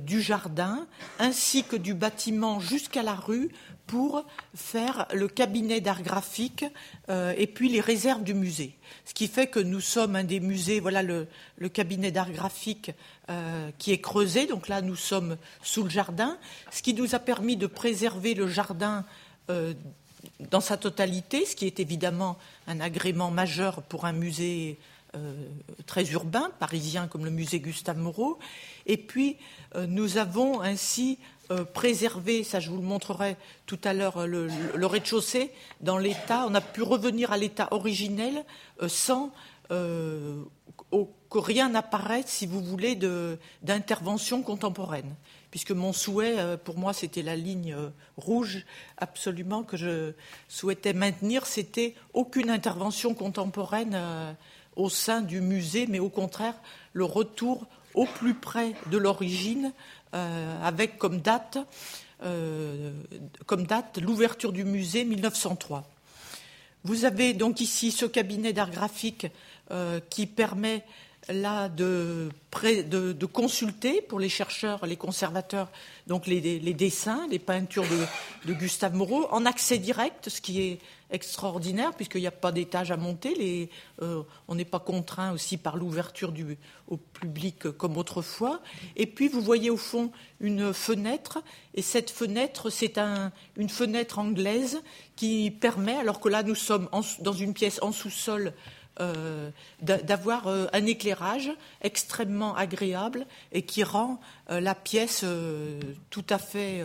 du 0.00 0.22
jardin 0.22 0.86
ainsi 1.18 1.64
que 1.64 1.76
du 1.76 1.92
bâtiment 1.92 2.60
jusqu'à 2.60 3.02
la 3.02 3.14
rue 3.14 3.50
pour 3.86 4.24
faire 4.54 5.06
le 5.12 5.28
cabinet 5.28 5.82
d'art 5.82 6.00
graphique 6.02 6.64
et 7.10 7.46
puis 7.46 7.68
les 7.68 7.82
réserves 7.82 8.24
du 8.24 8.32
musée. 8.32 8.74
Ce 9.04 9.12
qui 9.12 9.28
fait 9.28 9.46
que 9.46 9.60
nous 9.60 9.80
sommes 9.80 10.16
un 10.16 10.24
des 10.24 10.40
musées, 10.40 10.80
voilà 10.80 11.02
le, 11.02 11.28
cabinet 11.72 12.10
d'art 12.10 12.30
graphique 12.30 12.92
euh, 13.30 13.70
qui 13.78 13.92
est 13.92 14.00
creusé. 14.00 14.46
Donc 14.46 14.68
là, 14.68 14.80
nous 14.80 14.96
sommes 14.96 15.36
sous 15.62 15.82
le 15.82 15.90
jardin, 15.90 16.38
ce 16.70 16.82
qui 16.82 16.94
nous 16.94 17.14
a 17.14 17.18
permis 17.18 17.56
de 17.56 17.66
préserver 17.66 18.34
le 18.34 18.46
jardin 18.46 19.04
euh, 19.50 19.74
dans 20.50 20.60
sa 20.60 20.76
totalité, 20.76 21.44
ce 21.44 21.54
qui 21.54 21.66
est 21.66 21.80
évidemment 21.80 22.38
un 22.66 22.80
agrément 22.80 23.30
majeur 23.30 23.82
pour 23.82 24.06
un 24.06 24.12
musée 24.12 24.78
euh, 25.14 25.34
très 25.86 26.10
urbain, 26.12 26.50
parisien 26.58 27.06
comme 27.06 27.24
le 27.24 27.30
musée 27.30 27.60
Gustave 27.60 27.98
Moreau. 27.98 28.38
Et 28.86 28.96
puis, 28.96 29.38
nous 29.88 30.18
avons 30.18 30.60
ainsi 30.60 31.18
préservé, 31.72 32.44
ça 32.44 32.60
je 32.60 32.70
vous 32.70 32.76
le 32.76 32.82
montrerai 32.82 33.36
tout 33.66 33.78
à 33.84 33.92
l'heure, 33.92 34.26
le, 34.26 34.48
rez-de-chaussée 34.86 35.50
dans 35.80 35.96
l'état. 35.96 36.46
On 36.46 36.54
a 36.54 36.60
pu 36.60 36.82
revenir 36.82 37.32
à 37.32 37.38
l'état 37.38 37.68
originel 37.70 38.44
sans 38.88 39.32
que 41.34 41.38
rien 41.38 41.70
n'apparaisse, 41.70 42.26
si 42.26 42.46
vous 42.46 42.62
voulez, 42.62 42.96
d'intervention 43.62 44.42
contemporaine. 44.42 45.16
Puisque 45.50 45.70
mon 45.70 45.92
souhait, 45.92 46.38
euh, 46.38 46.56
pour 46.56 46.78
moi, 46.78 46.92
c'était 46.92 47.22
la 47.22 47.36
ligne 47.36 47.74
euh, 47.74 47.90
rouge 48.16 48.64
absolument 48.96 49.62
que 49.62 49.76
je 49.76 50.12
souhaitais 50.48 50.92
maintenir, 50.92 51.46
c'était 51.46 51.94
aucune 52.12 52.50
intervention 52.50 53.14
contemporaine 53.14 53.94
euh, 53.94 54.32
au 54.76 54.88
sein 54.88 55.20
du 55.20 55.40
musée, 55.40 55.86
mais 55.86 55.98
au 55.98 56.08
contraire, 56.08 56.54
le 56.92 57.04
retour 57.04 57.66
au 57.94 58.06
plus 58.06 58.34
près 58.34 58.74
de 58.90 58.98
l'origine, 58.98 59.72
avec 60.12 60.98
comme 60.98 61.20
date, 61.20 61.58
comme 63.46 63.66
date 63.66 63.98
l'ouverture 63.98 64.52
du 64.52 64.64
musée 64.64 65.04
1903. 65.04 65.84
Vous 66.84 67.04
avez 67.04 67.34
donc 67.34 67.60
ici 67.60 67.90
ce 67.90 68.04
cabinet 68.06 68.52
d'art 68.52 68.70
graphique 68.70 69.26
qui 70.10 70.26
permet 70.26 70.84
là 71.28 71.68
de, 71.68 72.30
consulter 73.32 74.00
pour 74.02 74.20
les 74.20 74.28
chercheurs, 74.28 74.86
les 74.86 74.96
conservateurs, 74.96 75.70
donc 76.06 76.26
les, 76.26 76.40
dessins, 76.74 77.26
les 77.30 77.38
peintures 77.38 77.84
de, 78.46 78.52
Gustave 78.52 78.94
Moreau 78.94 79.26
en 79.30 79.46
accès 79.46 79.78
direct, 79.78 80.28
ce 80.28 80.40
qui 80.40 80.60
est 80.62 80.78
extraordinaire 81.10 81.92
puisqu'il 81.94 82.20
n'y 82.20 82.26
a 82.26 82.32
pas 82.32 82.52
d'étage 82.52 82.90
à 82.90 82.96
monter. 82.96 83.70
Euh, 84.02 84.22
on 84.48 84.54
n'est 84.54 84.64
pas 84.64 84.80
contraint 84.80 85.32
aussi 85.32 85.56
par 85.56 85.76
l'ouverture 85.76 86.32
au 86.88 86.96
public 86.96 87.70
comme 87.72 87.96
autrefois. 87.96 88.60
Et 88.96 89.06
puis 89.06 89.28
vous 89.28 89.40
voyez 89.40 89.70
au 89.70 89.76
fond 89.76 90.10
une 90.40 90.72
fenêtre 90.72 91.42
et 91.74 91.82
cette 91.82 92.10
fenêtre 92.10 92.70
c'est 92.70 92.98
une 93.56 93.68
fenêtre 93.68 94.18
anglaise 94.18 94.82
qui 95.16 95.50
permet, 95.50 95.96
alors 95.96 96.20
que 96.20 96.28
là 96.28 96.42
nous 96.42 96.54
sommes 96.54 96.88
dans 97.20 97.32
une 97.32 97.54
pièce 97.54 97.78
en 97.82 97.92
sous-sol 97.92 98.52
euh, 99.00 99.50
d'avoir 99.80 100.46
euh, 100.46 100.66
un 100.72 100.86
éclairage 100.86 101.50
extrêmement 101.82 102.54
agréable 102.54 103.26
et 103.50 103.62
qui 103.62 103.82
rend 103.82 104.20
euh, 104.50 104.60
la 104.60 104.76
pièce 104.76 105.24
tout 106.10 106.24
à 106.30 106.38
fait 106.38 106.84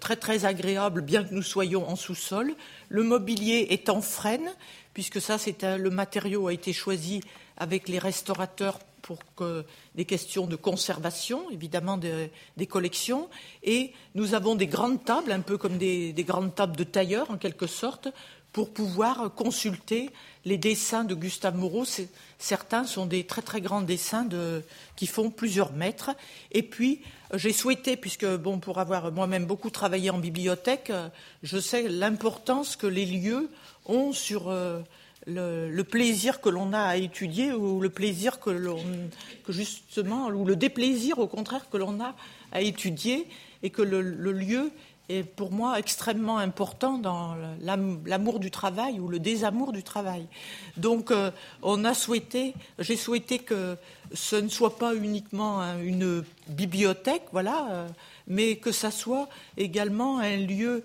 très 0.00 0.16
très 0.16 0.44
agréable, 0.44 1.02
bien 1.02 1.24
que 1.24 1.34
nous 1.34 1.42
soyons 1.42 1.88
en 1.88 1.96
sous-sol. 1.96 2.54
Le 2.88 3.02
mobilier 3.02 3.66
est 3.70 3.88
en 3.88 4.00
frêne, 4.00 4.48
puisque 4.92 5.20
ça, 5.20 5.36
c'est 5.36 5.64
le 5.64 5.90
matériau 5.90 6.46
a 6.46 6.52
été 6.52 6.72
choisi 6.72 7.20
avec 7.56 7.88
les 7.88 7.98
restaurateurs 7.98 8.78
pour 9.02 9.18
des 9.94 10.04
questions 10.06 10.46
de 10.46 10.56
conservation, 10.56 11.50
évidemment, 11.50 11.98
des 11.98 12.66
collections. 12.66 13.28
Et 13.62 13.92
nous 14.14 14.34
avons 14.34 14.54
des 14.54 14.66
grandes 14.66 15.04
tables, 15.04 15.32
un 15.32 15.40
peu 15.40 15.58
comme 15.58 15.76
des, 15.76 16.12
des 16.12 16.24
grandes 16.24 16.54
tables 16.54 16.76
de 16.76 16.84
tailleur, 16.84 17.30
en 17.30 17.36
quelque 17.36 17.66
sorte, 17.66 18.08
pour 18.54 18.72
pouvoir 18.72 19.34
consulter 19.34 20.10
les 20.44 20.58
dessins 20.58 21.02
de 21.02 21.16
Gustave 21.16 21.56
Moreau. 21.56 21.84
Certains 22.38 22.84
sont 22.84 23.04
des 23.04 23.24
très 23.24 23.42
très 23.42 23.60
grands 23.60 23.82
dessins 23.82 24.28
qui 24.94 25.08
font 25.08 25.30
plusieurs 25.30 25.72
mètres. 25.72 26.12
Et 26.52 26.62
puis, 26.62 27.02
j'ai 27.34 27.52
souhaité, 27.52 27.96
puisque 27.96 28.26
bon, 28.36 28.60
pour 28.60 28.78
avoir 28.78 29.10
moi-même 29.10 29.44
beaucoup 29.44 29.70
travaillé 29.70 30.08
en 30.08 30.18
bibliothèque, 30.18 30.92
je 31.42 31.58
sais 31.58 31.88
l'importance 31.88 32.76
que 32.76 32.86
les 32.86 33.06
lieux 33.06 33.50
ont 33.86 34.12
sur 34.12 34.48
euh, 34.48 34.80
le, 35.26 35.82
plaisir 35.82 36.40
que 36.40 36.48
l'on 36.48 36.72
a 36.72 36.82
à 36.82 36.96
étudier 36.96 37.52
ou 37.52 37.80
le 37.80 37.90
plaisir 37.90 38.38
que 38.38 38.50
l'on, 38.50 38.78
que 39.44 39.52
justement, 39.52 40.28
ou 40.28 40.44
le 40.44 40.54
déplaisir 40.54 41.18
au 41.18 41.26
contraire 41.26 41.68
que 41.68 41.76
l'on 41.76 42.00
a 42.00 42.14
à 42.52 42.60
étudier 42.60 43.26
et 43.64 43.70
que 43.70 43.82
le 43.82 44.00
lieu 44.30 44.70
est 45.08 45.22
pour 45.22 45.52
moi 45.52 45.78
extrêmement 45.78 46.38
important 46.38 46.98
dans 46.98 47.36
l'amour 47.60 48.38
du 48.38 48.50
travail 48.50 49.00
ou 49.00 49.08
le 49.08 49.18
désamour 49.18 49.72
du 49.72 49.82
travail. 49.82 50.26
Donc, 50.76 51.10
euh, 51.10 51.30
on 51.62 51.84
a 51.84 51.94
souhaité, 51.94 52.54
j'ai 52.78 52.96
souhaité 52.96 53.38
que 53.38 53.76
ce 54.12 54.36
ne 54.36 54.48
soit 54.48 54.78
pas 54.78 54.94
uniquement 54.94 55.62
une 55.82 56.24
bibliothèque, 56.48 57.24
voilà, 57.32 57.68
euh, 57.70 57.88
mais 58.26 58.56
que 58.56 58.72
ça 58.72 58.90
soit 58.90 59.28
également 59.56 60.18
un 60.20 60.36
lieu 60.36 60.84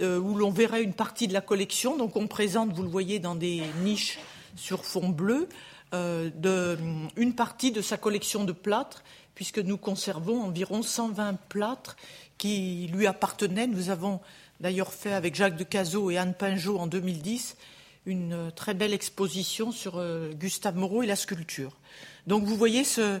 euh, 0.00 0.18
où 0.18 0.36
l'on 0.36 0.50
verrait 0.50 0.82
une 0.82 0.94
partie 0.94 1.26
de 1.26 1.32
la 1.32 1.40
collection. 1.40 1.96
Donc, 1.96 2.16
on 2.16 2.28
présente, 2.28 2.72
vous 2.72 2.82
le 2.82 2.88
voyez, 2.88 3.18
dans 3.18 3.34
des 3.34 3.62
niches 3.82 4.18
sur 4.56 4.84
fond 4.84 5.08
bleu, 5.08 5.48
une 5.92 7.34
partie 7.34 7.72
de 7.72 7.82
sa 7.82 7.96
collection 7.96 8.44
de 8.44 8.52
plâtres 8.52 9.02
puisque 9.34 9.58
nous 9.58 9.78
conservons 9.78 10.42
environ 10.42 10.82
120 10.82 11.34
plâtres 11.48 11.96
qui 12.40 12.88
lui 12.90 13.06
appartenait. 13.06 13.66
Nous 13.66 13.90
avons 13.90 14.18
d'ailleurs 14.60 14.94
fait 14.94 15.12
avec 15.12 15.34
Jacques 15.34 15.58
de 15.58 15.62
Cazot 15.62 16.10
et 16.10 16.16
Anne 16.16 16.32
Pinjot 16.32 16.78
en 16.78 16.86
2010 16.86 17.54
une 18.06 18.32
euh, 18.32 18.50
très 18.50 18.72
belle 18.72 18.94
exposition 18.94 19.72
sur 19.72 19.98
euh, 19.98 20.32
Gustave 20.32 20.74
Moreau 20.74 21.02
et 21.02 21.06
la 21.06 21.16
sculpture. 21.16 21.76
Donc 22.26 22.44
vous 22.44 22.56
voyez 22.56 22.82
ce, 22.82 23.20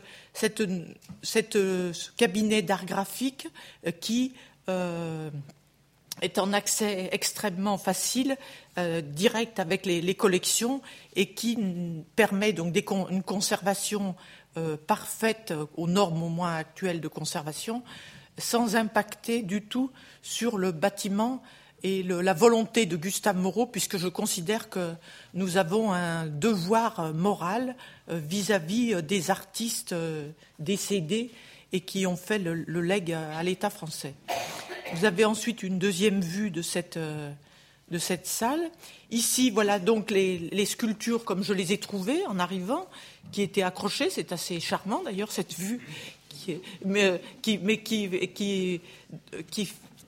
euh, 1.54 1.92
cabinet 2.16 2.62
d'art 2.62 2.86
graphique 2.86 3.46
qui 4.00 4.32
est 4.66 6.38
en 6.38 6.52
accès 6.52 7.08
extrêmement 7.12 7.76
facile, 7.76 8.36
direct 8.76 9.58
avec 9.58 9.84
les, 9.84 10.14
collections 10.14 10.80
et 11.16 11.34
qui 11.34 11.58
permet 12.14 12.52
donc 12.52 12.76
une 13.10 13.22
conservation 13.24 14.14
parfaite 14.86 15.52
aux 15.76 15.88
normes 15.88 16.22
au 16.22 16.28
moins 16.28 16.54
actuelles 16.54 17.00
de 17.00 17.08
conservation, 17.08 17.82
sans 18.40 18.76
impacter 18.76 19.42
du 19.42 19.62
tout 19.62 19.90
sur 20.22 20.58
le 20.58 20.72
bâtiment 20.72 21.42
et 21.82 22.02
la 22.02 22.34
volonté 22.34 22.86
de 22.86 22.96
Gustave 22.96 23.36
Moreau, 23.36 23.66
puisque 23.66 23.96
je 23.96 24.08
considère 24.08 24.68
que 24.68 24.92
nous 25.34 25.56
avons 25.56 25.92
un 25.92 26.26
devoir 26.26 27.14
moral 27.14 27.74
euh, 28.10 28.20
vis-à-vis 28.22 28.94
euh, 28.94 29.02
des 29.02 29.30
artistes 29.30 29.92
euh, 29.92 30.28
décédés 30.58 31.30
et 31.72 31.80
qui 31.80 32.06
ont 32.06 32.16
fait 32.16 32.38
le, 32.38 32.80
legs 32.80 33.12
à 33.12 33.42
l'État 33.42 33.70
français. 33.70 34.14
Vous 34.94 35.04
avez 35.04 35.24
ensuite 35.24 35.62
une 35.62 35.78
deuxième 35.78 36.20
vue 36.20 36.50
de 36.50 36.62
cette, 36.62 36.98
de 36.98 37.98
cette 37.98 38.26
salle. 38.26 38.60
Ici, 39.12 39.50
voilà 39.50 39.78
donc 39.78 40.10
les, 40.10 40.66
sculptures 40.66 41.24
comme 41.24 41.44
je 41.44 41.52
les 41.52 41.72
ai 41.72 41.78
trouvées 41.78 42.26
en 42.26 42.40
arrivant, 42.40 42.88
qui 43.30 43.42
étaient 43.42 43.62
accrochées. 43.62 44.10
C'est 44.10 44.32
assez 44.32 44.58
charmant 44.58 45.04
d'ailleurs 45.04 45.30
cette 45.30 45.54
vue, 45.54 45.80
mais, 46.84 47.20
qui, 47.42 48.80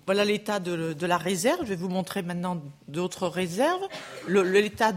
voilà 0.06 0.24
l'état 0.24 0.60
de, 0.60 1.06
la 1.06 1.18
réserve. 1.18 1.60
Je 1.62 1.68
vais 1.68 1.76
vous 1.76 1.88
montrer 1.88 2.22
maintenant 2.22 2.62
d'autres 2.88 3.28
réserves. 3.28 3.86
L'état 4.28 4.92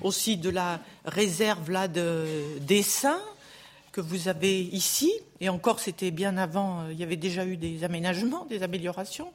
aussi 0.00 0.36
de 0.36 0.50
la 0.50 0.80
réserve 1.04 1.70
là 1.70 1.88
de 1.88 2.26
dessin 2.60 3.20
que 3.96 4.00
vous 4.02 4.28
avez 4.28 4.60
ici. 4.60 5.10
Et 5.40 5.48
encore, 5.48 5.80
c'était 5.80 6.10
bien 6.10 6.36
avant. 6.36 6.80
Euh, 6.80 6.92
il 6.92 6.98
y 6.98 7.02
avait 7.02 7.16
déjà 7.16 7.46
eu 7.46 7.56
des 7.56 7.82
aménagements, 7.82 8.44
des 8.44 8.62
améliorations. 8.62 9.32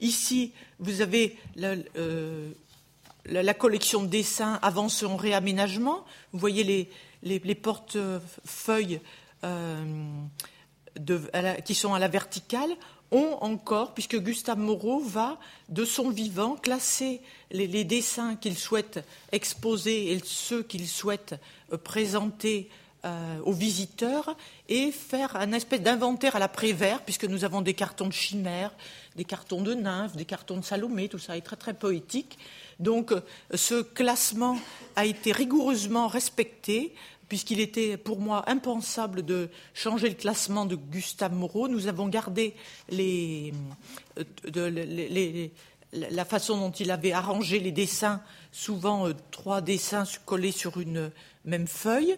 Ici, 0.00 0.52
vous 0.80 1.02
avez 1.02 1.38
la, 1.54 1.76
euh, 1.96 2.50
collection 3.56 4.02
de 4.02 4.08
dessins 4.08 4.58
avant 4.60 4.88
son 4.88 5.16
réaménagement. 5.16 6.04
Vous 6.32 6.40
voyez 6.40 6.64
les, 6.64 6.90
les, 7.22 7.54
portefeuilles 7.54 9.00
euh, 9.44 9.84
qui 11.64 11.74
sont 11.74 11.94
à 11.94 11.98
la 11.98 12.08
verticale 12.08 12.70
ont 13.10 13.38
encore, 13.40 13.94
puisque 13.94 14.18
Gustave 14.18 14.58
Moreau 14.58 15.00
va, 15.00 15.38
de 15.68 15.84
son 15.84 16.10
vivant, 16.10 16.56
classer 16.56 17.20
les, 17.50 17.84
dessins 17.84 18.36
qu'il 18.36 18.58
souhaite 18.58 19.04
exposer 19.32 20.12
et 20.12 20.20
ceux 20.24 20.62
qu'il 20.62 20.88
souhaite 20.88 21.34
euh, 21.72 21.78
présenter 21.78 22.68
euh, 23.04 23.38
aux 23.44 23.52
visiteurs 23.52 24.36
et 24.68 24.90
faire 24.90 25.36
un 25.36 25.52
espèce 25.52 25.80
d'inventaire 25.80 26.34
à 26.34 26.40
la 26.40 26.48
Prévert, 26.48 27.02
puisque 27.02 27.24
nous 27.24 27.44
avons 27.44 27.62
des 27.62 27.74
cartons 27.74 28.08
de 28.08 28.12
chimère, 28.12 28.72
des 29.14 29.24
cartons 29.24 29.62
de 29.62 29.74
nymphes, 29.74 30.16
des 30.16 30.24
cartons 30.24 30.56
de 30.56 30.64
Salomé, 30.64 31.08
tout 31.08 31.18
ça 31.18 31.36
est 31.36 31.42
très 31.42 31.56
très 31.56 31.74
poétique. 31.74 32.38
Donc 32.80 33.12
euh, 33.12 33.20
ce 33.54 33.82
classement 33.82 34.58
a 34.96 35.04
été 35.04 35.30
rigoureusement 35.30 36.08
respecté 36.08 36.92
puisqu'il 37.28 37.60
était 37.60 37.96
pour 37.96 38.20
moi 38.20 38.48
impensable 38.48 39.24
de 39.24 39.48
changer 39.74 40.08
le 40.08 40.14
classement 40.14 40.66
de 40.66 40.76
Gustave 40.76 41.34
Moreau, 41.34 41.68
nous 41.68 41.88
avons 41.88 42.08
gardé 42.08 42.54
euh, 42.92 43.50
la 45.92 46.24
façon 46.24 46.58
dont 46.58 46.70
il 46.70 46.90
avait 46.90 47.12
arrangé 47.12 47.58
les 47.58 47.72
dessins, 47.72 48.22
souvent 48.52 49.08
euh, 49.08 49.14
trois 49.30 49.60
dessins 49.60 50.04
collés 50.24 50.52
sur 50.52 50.80
une 50.80 51.10
même 51.44 51.66
feuille. 51.66 52.16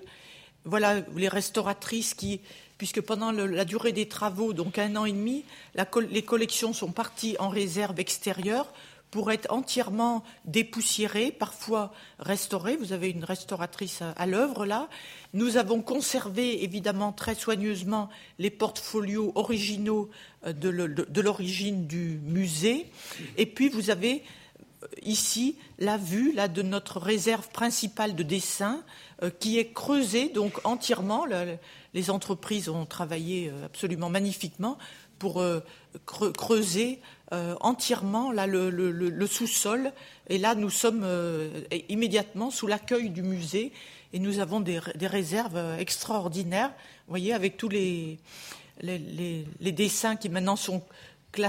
Voilà 0.65 1.01
les 1.17 1.29
restauratrices 1.29 2.15
qui, 2.15 2.41
puisque 2.77 3.01
pendant 3.01 3.33
la 3.33 3.65
durée 3.65 3.93
des 3.93 4.09
travaux, 4.09 4.53
donc 4.53 4.79
un 4.79 4.97
an 4.97 5.07
et 5.07 5.13
demi, 5.13 5.45
les 6.11 6.23
collections 6.23 6.73
sont 6.75 6.93
parties 6.93 7.37
en 7.39 7.49
réserve 7.49 7.99
extérieure 7.99 8.67
pour 9.11 9.33
être 9.33 9.51
entièrement 9.51 10.23
dépoussiéré, 10.45 11.33
parfois 11.33 11.93
restauré. 12.19 12.77
Vous 12.77 12.93
avez 12.93 13.11
une 13.11 13.25
restauratrice 13.25 14.03
à, 14.03 14.27
l'œuvre 14.27 14.67
là. 14.67 14.89
Nous 15.33 15.57
avons 15.57 15.81
conservé 15.81 16.63
évidemment 16.63 17.13
très 17.13 17.35
soigneusement 17.35 18.09
les 18.39 18.51
portfolios 18.51 19.33
originaux 19.35 20.11
euh, 20.47 20.53
de 20.53 21.21
l'origine 21.21 21.87
du 21.87 22.21
musée. 22.23 22.91
Et 23.37 23.47
puis 23.47 23.69
vous 23.69 23.91
avez 23.91 24.23
euh, 24.83 24.87
ici 25.03 25.57
la 25.79 25.97
vue 25.97 26.33
là, 26.35 26.49
de 26.49 26.63
notre 26.63 26.99
réserve 26.99 27.49
principale 27.49 28.15
de 28.15 28.23
dessin 28.23 28.83
euh, 29.23 29.31
qui 29.31 29.59
est 29.59 29.73
creusée 29.73 30.29
donc 30.29 30.61
entièrement. 30.65 31.25
les 31.95 32.11
entreprises 32.11 32.69
ont 32.69 32.85
travaillé 32.85 33.51
absolument 33.65 34.11
magnifiquement 34.11 34.77
pour 35.19 35.43
creuser 36.07 37.01
euh, 37.33 37.57
entièrement 37.61 38.33
le, 38.33 39.27
sous-sol. 39.27 39.93
Et 40.31 40.39
là, 40.39 40.55
nous 40.55 40.71
sommes 40.71 41.03
euh, 41.05 41.51
immédiatement 41.91 42.51
sous 42.51 42.67
l'accueil 42.67 43.11
du 43.11 43.23
musée 43.23 43.71
et 44.15 44.19
nous 44.19 44.39
avons 44.39 44.61
des, 44.61 44.79
réserves 45.03 45.57
euh, 45.57 45.77
extraordinaires, 45.77 46.71
vous 47.07 47.11
voyez, 47.13 47.35
avec 47.35 47.59
tous 47.59 47.69
les, 47.69 48.19
les, 48.81 49.73
dessins 49.73 50.17
qui 50.17 50.31
maintenant 50.31 50.57
sont, 50.57 50.83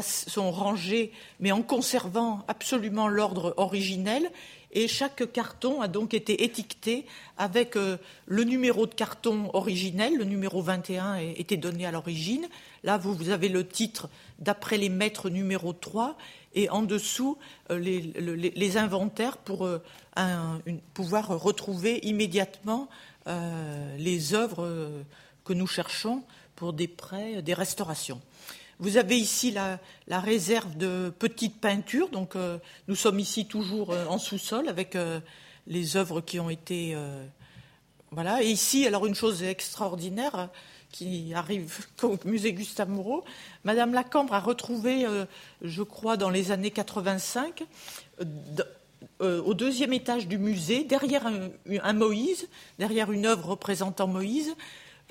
sont 0.04 0.52
rangés, 0.52 1.14
mais 1.40 1.54
en 1.54 1.62
conservant 1.62 2.44
absolument 2.50 3.08
l'ordre 3.08 3.54
originel. 3.56 4.30
Et 4.72 4.88
chaque 4.88 5.32
carton 5.32 5.82
a 5.82 5.88
donc 5.88 6.14
été 6.14 6.44
étiqueté 6.44 7.06
avec 7.38 7.76
le 7.76 8.44
numéro 8.44 8.86
de 8.86 8.94
carton 8.94 9.50
originel, 9.54 10.16
le 10.16 10.26
numéro 10.26 10.62
21 10.62 11.16
était 11.16 11.58
donné 11.58 11.88
à 11.88 11.92
l'origine. 11.92 12.48
Là, 12.84 12.98
vous, 12.98 13.30
avez 13.30 13.50
le 13.50 13.68
titre 13.68 14.10
d'après 14.40 14.78
les 14.78 14.90
maîtres 14.90 15.30
numéro 15.30 15.74
3 15.74 16.18
et 16.54 16.70
en 16.70 16.82
dessous 16.82 17.38
euh, 17.72 17.78
les, 17.80 18.78
inventaires 18.78 19.38
pour 19.38 19.66
euh, 19.66 19.82
pouvoir 20.94 21.28
retrouver 21.28 22.00
immédiatement 22.04 22.90
euh, 23.28 23.98
les 23.98 24.34
œuvres 24.34 24.92
que 25.44 25.54
nous 25.54 25.68
cherchons 25.68 26.24
pour 26.56 26.74
des 26.74 26.88
prêts, 26.88 27.42
des 27.42 27.54
restaurations. 27.54 28.22
Vous 28.80 28.98
avez 28.98 29.18
ici 29.18 29.52
la, 29.52 29.80
réserve 30.20 30.78
de 30.78 31.14
petites 31.20 31.60
peintures, 31.60 32.10
donc 32.10 32.36
nous 32.88 32.96
sommes 32.96 33.20
ici 33.20 33.46
toujours 33.46 33.94
en 34.10 34.18
sous-sol 34.18 34.70
avec 34.70 34.98
les 35.68 35.98
œuvres 35.98 36.22
qui 36.22 36.40
ont 36.40 36.50
été 36.50 36.96
voilà. 38.12 38.42
Et 38.42 38.48
ici, 38.48 38.88
alors 38.88 39.06
une 39.06 39.16
chose 39.16 39.44
extraordinaire, 39.44 40.50
qui 40.92 41.34
arrive 41.34 41.86
au 42.04 42.18
musée 42.26 42.54
Gustave 42.54 42.90
Moreau. 42.90 43.24
Madame 43.64 43.94
Lacambre 43.94 44.34
a 44.34 44.40
retrouvé, 44.40 45.06
euh, 45.06 45.26
je 45.62 45.84
crois, 45.84 46.18
dans 46.18 46.30
les 46.30 46.52
années 46.52 46.72
85, 46.72 47.66
euh, 48.22 48.26
euh, 49.22 49.42
au 49.44 49.54
deuxième 49.54 49.94
étage 49.94 50.28
du 50.28 50.38
musée, 50.38 50.84
derrière 50.84 51.28
un, 51.28 51.94
Moïse, 51.94 52.48
derrière 52.80 53.12
une 53.12 53.26
œuvre 53.26 53.50
représentant 53.50 54.08
Moïse, 54.08 54.56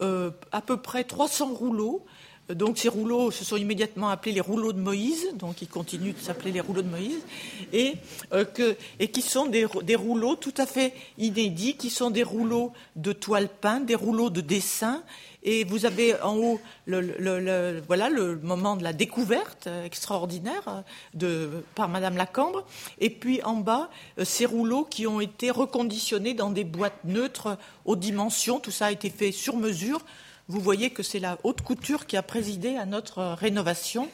à 0.01 0.61
peu 0.61 0.77
près 0.77 1.03
300 1.03 1.55
rouleaux 1.55 2.07
donc 2.55 2.79
ces 2.79 2.89
rouleaux 2.89 3.31
se 3.31 3.45
sont 3.45 3.57
immédiatement 3.57 4.09
appelés 4.09 4.33
les 4.33 4.41
rouleaux 4.41 4.73
de 4.73 4.81
Moïse, 4.81 5.29
donc 5.35 5.61
ils 5.61 5.69
continuent 5.69 6.15
de 6.15 6.21
s'appeler 6.21 6.53
les 6.53 6.61
rouleaux 6.61 6.83
de 6.83 6.89
Moïse, 6.89 7.21
et, 7.73 7.95
euh, 8.33 8.45
qui 8.45 9.23
sont 9.23 9.47
des, 9.47 9.65
rouleaux 9.95 10.37
tout 10.37 10.55
à 10.57 10.67
fait 10.67 10.95
inédits, 11.19 11.77
qui 11.77 11.91
sont 11.91 12.11
des 12.11 12.23
rouleaux 12.23 12.73
de 12.97 13.13
toile 13.13 13.49
peinte, 13.49 13.87
des 13.87 13.95
rouleaux 13.95 14.31
de 14.31 14.41
dessin, 14.41 15.03
et 15.43 15.65
vous 15.65 15.87
avez 15.87 16.21
en 16.21 16.37
haut 16.37 16.61
le, 16.87 17.83
voilà, 17.87 18.09
le 18.09 18.39
moment 18.39 18.77
de 18.77 18.83
la 18.83 18.93
découverte 18.93 19.69
extraordinaire 19.85 20.83
de, 21.15 21.63
par 21.75 21.89
Madame 21.89 22.17
Lacambre, 22.17 22.65
et 22.99 23.11
puis 23.11 23.43
en 23.43 23.55
bas 23.57 23.91
euh, 24.19 24.25
ces 24.25 24.47
rouleaux 24.47 24.85
qui 24.85 25.07
ont 25.07 25.21
été 25.21 25.51
reconditionnés 25.51 26.35
dans 26.35 26.51
des 26.51 26.65
boîtes 26.65 27.05
neutres 27.05 27.59
aux 27.85 27.97
dimensions, 27.97 28.59
tout 28.59 28.71
ça 28.71 28.87
a 28.87 28.91
été 28.91 29.11
fait 29.11 29.33
sur 29.33 29.57
mesure 29.57 30.01
vous 30.49 30.61
voyez 30.61 30.91
que 30.91 31.03
c'est 31.03 31.21
la 31.21 31.39
haute 31.45 31.61
couture 31.61 32.07
qui 32.07 32.17
a 32.17 32.23
présidé 32.23 32.77
à 32.77 32.87
notre 32.87 33.23
rénovation. 33.23 34.09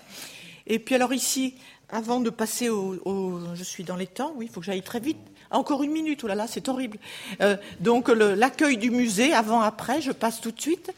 Et 0.66 0.78
puis 0.78 0.96
alors 0.96 1.12
ici, 1.12 1.54
avant 1.88 2.20
de 2.20 2.30
passer 2.30 2.68
au, 2.68 3.40
je 3.54 3.62
suis 3.62 3.84
dans 3.84 3.96
les 3.96 4.06
temps, 4.06 4.32
oui, 4.36 4.46
il 4.46 4.52
faut 4.52 4.60
que 4.60 4.66
j'aille 4.66 4.82
très 4.82 5.00
vite. 5.00 5.18
Encore 5.50 5.84
une 5.84 5.92
minute, 5.92 6.24
oh 6.24 6.26
là 6.26 6.34
là, 6.34 6.46
c'est 6.48 6.68
horrible. 6.68 6.98
Euh, 7.40 7.56
donc 7.78 8.08
l'accueil 8.08 8.76
du 8.76 8.90
musée, 8.90 9.32
avant, 9.32 9.60
après, 9.60 10.00
je 10.00 10.10
passe 10.10 10.40
tout 10.40 10.50
de 10.50 10.60
suite. 10.60 10.92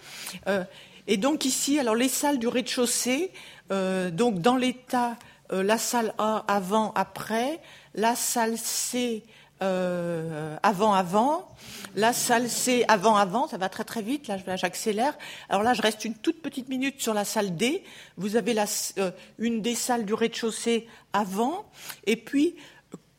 Euh, 0.46 0.64
et 1.06 1.18
donc 1.18 1.44
ici, 1.44 1.78
alors 1.78 1.94
les 1.94 2.08
salles 2.08 2.38
du 2.38 2.48
rez-de-chaussée, 2.48 3.30
euh, 3.70 4.10
donc 4.10 4.40
dans 4.40 4.56
l'état, 4.56 5.16
la 5.50 5.78
salle 5.78 6.12
A 6.18 6.44
avant, 6.48 6.92
après, 6.94 7.60
la 7.94 8.16
salle 8.16 8.58
C 8.58 9.22
euh, 9.62 10.56
avant 10.62 10.92
avant. 10.92 11.48
La 11.94 12.12
salle 12.12 12.50
C 12.50 12.84
avant 12.88 13.16
avant, 13.16 13.48
ça 13.48 13.56
va 13.56 13.70
très 13.70 13.84
très 13.84 14.02
vite. 14.02 14.28
Là, 14.28 14.36
j'accélère. 14.56 15.16
Alors 15.48 15.62
là, 15.62 15.72
je 15.72 15.80
reste 15.80 16.04
une 16.04 16.14
toute 16.14 16.42
petite 16.42 16.68
minute 16.68 17.00
sur 17.00 17.14
la 17.14 17.24
salle 17.24 17.56
D. 17.56 17.82
Vous 18.18 18.36
avez 18.36 18.52
la, 18.52 18.66
euh, 18.98 19.10
une 19.38 19.62
des 19.62 19.74
salles 19.74 20.04
du 20.04 20.12
rez-de-chaussée 20.12 20.86
avant. 21.14 21.64
Et 22.04 22.16
puis, 22.16 22.54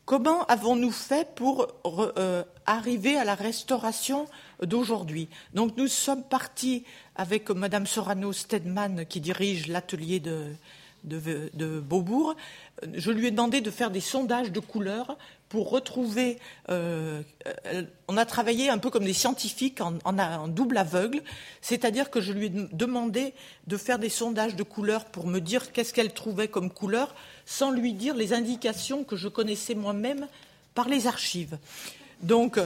comment 0.04 0.44
avons-nous 0.44 0.92
fait 0.92 1.34
pour 1.34 1.66
euh, 1.84 2.44
arriver 2.66 3.16
à 3.16 3.24
la 3.24 3.34
restauration 3.34 4.28
d'aujourd'hui? 4.62 5.28
Donc, 5.54 5.76
nous 5.76 5.88
sommes 5.88 6.22
partis 6.22 6.84
avec 7.16 7.50
Madame 7.50 7.86
Sorano 7.86 8.32
Stedman 8.32 9.06
qui 9.06 9.20
dirige 9.20 9.66
l'atelier 9.66 10.20
de 10.20 10.52
de, 11.04 11.80
Beaubourg, 11.80 12.34
je 12.94 13.10
lui 13.10 13.26
ai 13.26 13.30
demandé 13.30 13.60
de 13.60 13.70
faire 13.70 13.90
des 13.90 14.00
sondages 14.00 14.52
de 14.52 14.60
couleurs 14.60 15.16
pour 15.48 15.70
retrouver. 15.70 16.38
Euh, 16.68 17.22
on 18.08 18.16
a 18.16 18.24
travaillé 18.26 18.68
un 18.68 18.78
peu 18.78 18.90
comme 18.90 19.04
des 19.04 19.12
scientifiques 19.12 19.80
en, 19.80 19.98
en 20.04 20.48
double 20.48 20.76
aveugle, 20.78 21.22
c'est-à-dire 21.60 22.10
que 22.10 22.20
je 22.20 22.32
lui 22.32 22.46
ai 22.46 22.50
demandé 22.72 23.34
de 23.66 23.76
faire 23.76 23.98
des 23.98 24.08
sondages 24.08 24.56
de 24.56 24.62
couleurs 24.62 25.04
pour 25.06 25.26
me 25.26 25.40
dire 25.40 25.72
qu'est-ce 25.72 25.92
qu'elle 25.92 26.12
trouvait 26.12 26.48
comme 26.48 26.70
couleur, 26.70 27.14
sans 27.46 27.70
lui 27.70 27.92
dire 27.92 28.14
les 28.14 28.32
indications 28.32 29.04
que 29.04 29.16
je 29.16 29.28
connaissais 29.28 29.74
moi-même 29.74 30.26
par 30.74 30.88
les 30.88 31.06
archives. 31.06 31.58
Donc, 32.22 32.58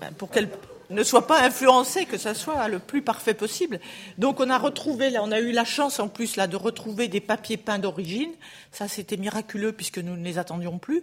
ben, 0.00 0.12
pour 0.16 0.30
qu'elle 0.30 0.48
ne 0.90 1.02
soit 1.02 1.26
pas 1.26 1.42
influencé, 1.42 2.06
que 2.06 2.16
ça 2.16 2.34
soit 2.34 2.68
le 2.68 2.78
plus 2.78 3.02
parfait 3.02 3.34
possible. 3.34 3.80
Donc 4.16 4.40
on 4.40 4.50
a 4.50 4.58
retrouvé, 4.58 5.10
là, 5.10 5.20
on 5.22 5.32
a 5.32 5.40
eu 5.40 5.52
la 5.52 5.64
chance 5.64 6.00
en 6.00 6.08
plus 6.08 6.36
là 6.36 6.46
de 6.46 6.56
retrouver 6.56 7.08
des 7.08 7.20
papiers 7.20 7.56
peints 7.56 7.78
d'origine. 7.78 8.30
Ça 8.72 8.88
c'était 8.88 9.16
miraculeux 9.16 9.72
puisque 9.72 9.98
nous 9.98 10.16
ne 10.16 10.24
les 10.24 10.38
attendions 10.38 10.78
plus. 10.78 11.02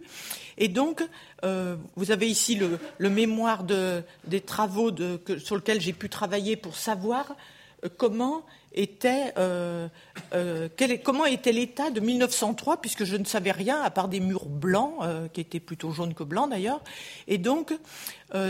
Et 0.57 0.67
donc 0.67 1.03
euh, 1.43 1.75
vous 1.95 2.11
avez 2.11 2.27
ici 2.27 2.55
le, 2.55 3.09
mémoire 3.09 3.63
des 3.63 4.41
travaux 4.41 4.91
sur 5.37 5.55
lesquels 5.55 5.81
j'ai 5.81 5.93
pu 5.93 6.09
travailler 6.09 6.55
pour 6.55 6.75
savoir 6.75 7.35
euh, 7.83 7.89
comment 7.97 8.43
était, 8.75 9.33
euh, 9.37 9.87
euh, 10.33 10.67
comment 11.03 11.25
était 11.25 11.51
l'état 11.51 11.89
de 11.89 11.99
1903, 11.99 12.77
puisque 12.81 13.05
je 13.05 13.15
ne 13.15 13.25
savais 13.25 13.51
rien 13.51 13.81
à 13.81 13.89
part 13.89 14.07
des 14.07 14.19
murs 14.19 14.45
blancs, 14.45 14.93
euh, 15.01 15.27
qui 15.29 15.41
étaient 15.41 15.59
plutôt 15.59 15.91
jaunes 15.91 16.13
que 16.13 16.23
blancs 16.23 16.49
d'ailleurs. 16.49 16.81
Et 17.27 17.37
donc, 17.37 17.73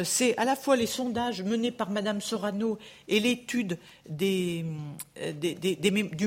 c'est 0.03 0.35
à 0.37 0.45
la 0.45 0.55
fois 0.55 0.75
les 0.75 0.87
sondages 0.87 1.43
menés 1.43 1.69
par 1.69 1.91
Madame 1.91 2.19
Sorano 2.19 2.79
et 3.07 3.19
l'étude 3.19 3.77
du 4.09 4.63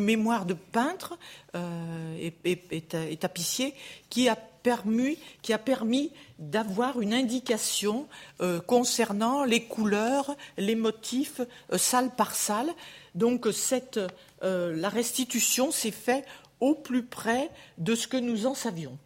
mémoire 0.01 0.45
de 0.47 0.55
peintre 0.55 1.19
et, 1.55 3.17
tapissier 3.19 3.75
qui 4.11 4.29
a 4.29 4.37
permis 4.37 5.19
d'avoir 6.39 7.01
une 7.01 7.15
indication 7.15 8.07
concernant 8.69 9.43
les 9.43 9.65
couleurs, 9.65 10.37
les 10.57 10.77
motifs, 10.77 11.41
salle 11.77 12.11
par 12.15 12.37
salle. 12.37 12.73
Donc 13.19 13.49
euh, 14.43 14.77
la 14.77 14.89
restitution 14.89 15.73
s'est 15.73 15.91
faite 15.91 16.25
au 16.61 16.75
plus 16.75 17.03
près 17.03 17.51
de 17.77 17.95
ce 17.95 18.07
que 18.07 18.17
nous 18.17 18.47
en 18.47 18.55
savions. 18.55 18.97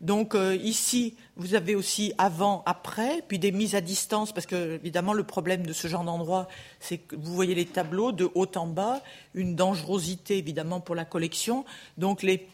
Donc 0.00 0.34
euh, 0.34 0.54
ici, 0.54 1.16
vous 1.36 1.54
avez 1.54 1.74
aussi 1.74 2.12
avant, 2.16 2.62
après, 2.66 3.22
puis 3.26 3.38
des 3.38 3.50
mises 3.50 3.74
à 3.74 3.80
distance, 3.80 4.32
parce 4.32 4.46
que 4.46 4.74
évidemment 4.74 5.14
le 5.14 5.24
problème 5.24 5.66
de 5.66 5.72
ce 5.72 5.88
genre 5.88 6.04
d'endroit, 6.04 6.46
c'est 6.78 6.98
que 6.98 7.16
vous 7.16 7.34
voyez 7.34 7.54
les 7.56 7.66
tableaux 7.66 8.12
de 8.12 8.30
haut 8.34 8.50
en 8.54 8.66
bas, 8.66 9.02
une 9.34 9.56
dangerosité 9.56 10.38
évidemment 10.38 10.80
pour 10.80 10.94
la 10.94 11.04
collection. 11.04 11.64
Donc 11.98 12.22
les, 12.22 12.48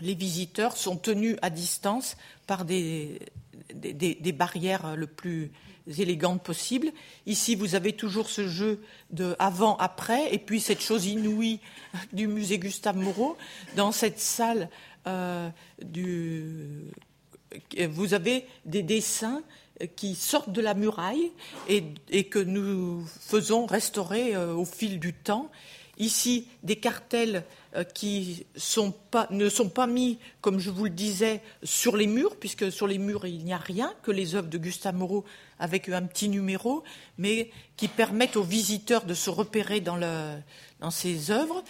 visiteurs 0.00 0.76
sont 0.76 0.96
tenus 0.96 1.36
à 1.42 1.50
distance 1.50 2.16
par 2.48 2.64
des 2.64 3.20
barrières 4.34 4.96
le 4.96 5.06
plus 5.06 5.52
élégantes 5.98 6.42
possibles. 6.42 6.92
Ici, 7.26 7.54
vous 7.54 7.74
avez 7.74 7.92
toujours 7.92 8.28
ce 8.28 8.48
jeu 8.48 8.82
de 9.10 9.34
avant-après, 9.38 10.32
et 10.34 10.38
puis 10.38 10.60
cette 10.60 10.80
chose 10.80 11.06
inouïe 11.06 11.60
du 12.12 12.26
musée 12.26 12.58
Gustave 12.58 12.96
Moreau. 12.96 13.36
Dans 13.76 13.92
cette 13.92 14.20
salle, 14.20 14.68
euh, 15.06 15.48
vous 17.88 18.14
avez 18.14 18.46
des 18.64 18.82
dessins 18.82 19.42
qui 19.96 20.14
sortent 20.14 20.52
de 20.52 20.60
la 20.60 20.74
muraille 20.74 21.32
et, 21.68 22.24
que 22.24 22.38
nous 22.38 23.04
faisons 23.20 23.66
restaurer 23.66 24.34
euh, 24.34 24.54
au 24.54 24.64
fil 24.64 25.00
du 25.00 25.12
temps. 25.12 25.50
Ici, 26.02 26.48
des 26.64 26.74
cartels 26.74 27.44
euh, 27.76 27.84
qui 27.84 28.44
ne 29.30 29.48
sont 29.48 29.68
pas 29.68 29.86
mis, 29.86 30.18
comme 30.40 30.58
je 30.58 30.68
vous 30.68 30.82
le 30.86 30.90
disais, 30.90 31.40
sur 31.62 31.96
les 31.96 32.08
murs, 32.08 32.34
puisque 32.40 32.72
sur 32.72 32.88
les 32.88 32.98
murs 32.98 33.24
il 33.24 33.44
n'y 33.44 33.52
a 33.52 33.56
rien 33.56 33.94
que 34.02 34.10
les 34.10 34.34
œuvres 34.34 34.48
de 34.48 34.58
Gustave 34.58 34.96
Moreau 34.96 35.24
avec 35.60 35.88
un 35.88 36.02
petit 36.02 36.28
numéro, 36.28 36.82
mais 37.18 37.52
qui 37.76 37.86
permettent 37.86 38.36
aux 38.36 38.42
visiteurs 38.42 39.04
de 39.04 39.14
se 39.14 39.30
repérer 39.30 39.80
dans, 39.80 40.00
ces 40.90 41.30
œuvres. 41.30 41.62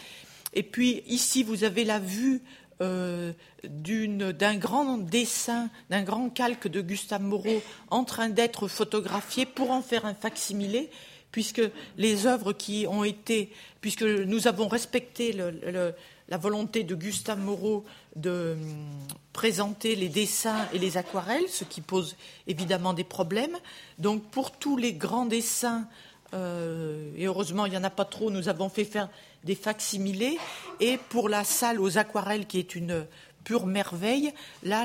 Et 0.54 0.62
puis 0.62 1.02
ici, 1.08 1.42
vous 1.42 1.62
avez 1.62 1.84
la 1.84 1.98
vue 1.98 2.40
euh, 2.80 3.34
d'un 3.68 4.56
grand 4.56 4.96
dessin, 4.96 5.68
d'un 5.90 6.04
grand 6.04 6.30
calque 6.30 6.68
de 6.68 6.80
Gustave 6.80 7.20
Moreau 7.20 7.62
en 7.90 8.04
train 8.04 8.30
d'être 8.30 8.66
photographié 8.66 9.44
pour 9.44 9.72
en 9.72 9.82
faire 9.82 10.06
un 10.06 10.14
facsimilé 10.14 10.88
puisque 11.32 11.62
les 11.96 12.26
œuvres 12.26 12.52
qui 12.52 12.86
ont 12.88 13.02
été, 13.02 13.50
puisque 13.80 14.02
nous 14.02 14.46
avons 14.46 14.68
respecté 14.68 15.32
la 15.32 16.36
volonté 16.36 16.84
de 16.84 16.94
Gustave 16.94 17.40
Moreau 17.40 17.84
de 18.14 18.56
hum, 18.56 18.86
présenter 19.32 19.96
les 19.96 20.08
dessins 20.08 20.68
et 20.72 20.78
les 20.78 20.96
aquarelles, 20.98 21.48
ce 21.48 21.64
qui 21.64 21.80
pose 21.80 22.16
évidemment 22.46 22.92
des 22.92 23.04
problèmes. 23.04 23.56
Donc 23.98 24.22
pour 24.30 24.52
tous 24.52 24.76
les 24.76 24.92
grands 24.92 25.26
dessins, 25.26 25.88
euh, 26.34 27.10
et 27.16 27.26
heureusement 27.26 27.66
il 27.66 27.70
n'y 27.70 27.78
en 27.78 27.84
a 27.84 27.90
pas 27.90 28.04
trop, 28.04 28.30
nous 28.30 28.48
avons 28.48 28.68
fait 28.68 28.84
faire 28.84 29.08
des 29.44 29.54
facsimilés. 29.54 30.38
Et 30.80 30.98
pour 31.08 31.28
la 31.28 31.44
salle 31.44 31.80
aux 31.80 31.98
aquarelles, 31.98 32.46
qui 32.46 32.58
est 32.58 32.74
une 32.74 33.06
pure 33.44 33.66
merveille, 33.66 34.32
là, 34.62 34.84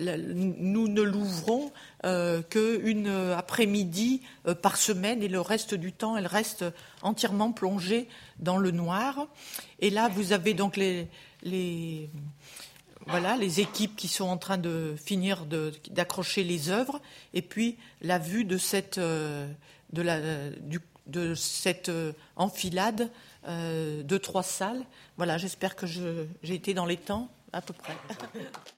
nous 0.00 0.88
ne 0.88 1.02
l'ouvrons 1.02 1.70
euh, 2.04 2.42
qu'une 2.42 3.08
après-midi 3.08 4.22
euh, 4.46 4.54
par 4.54 4.76
semaine 4.76 5.22
et 5.22 5.28
le 5.28 5.40
reste 5.40 5.74
du 5.74 5.92
temps, 5.92 6.16
elle 6.16 6.26
reste 6.26 6.64
entièrement 7.02 7.52
plongée 7.52 8.08
dans 8.38 8.56
le 8.56 8.70
noir. 8.70 9.26
Et 9.80 9.90
là, 9.90 10.08
vous 10.08 10.32
avez 10.32 10.54
donc 10.54 10.76
les, 10.76 11.08
voilà, 13.06 13.36
les 13.36 13.60
équipes 13.60 13.96
qui 13.96 14.08
sont 14.08 14.24
en 14.24 14.38
train 14.38 14.58
de 14.58 14.94
finir 15.02 15.46
d'accrocher 15.90 16.44
les 16.44 16.70
œuvres, 16.70 17.00
et 17.34 17.42
puis 17.42 17.76
la 18.00 18.18
vue 18.18 18.44
de 18.44 18.56
cette, 18.56 18.98
euh, 18.98 19.46
la, 19.92 20.20
de 21.06 21.34
cette 21.34 21.90
enfilade 22.36 23.10
de 23.46 24.18
trois 24.18 24.42
salles. 24.42 24.84
Voilà, 25.16 25.38
j'espère 25.38 25.74
que 25.74 25.86
j'ai 25.86 26.54
été 26.54 26.74
dans 26.74 26.86
les 26.86 26.98
temps 26.98 27.30
à 27.52 27.60
peu 27.60 27.72
près. 27.72 27.96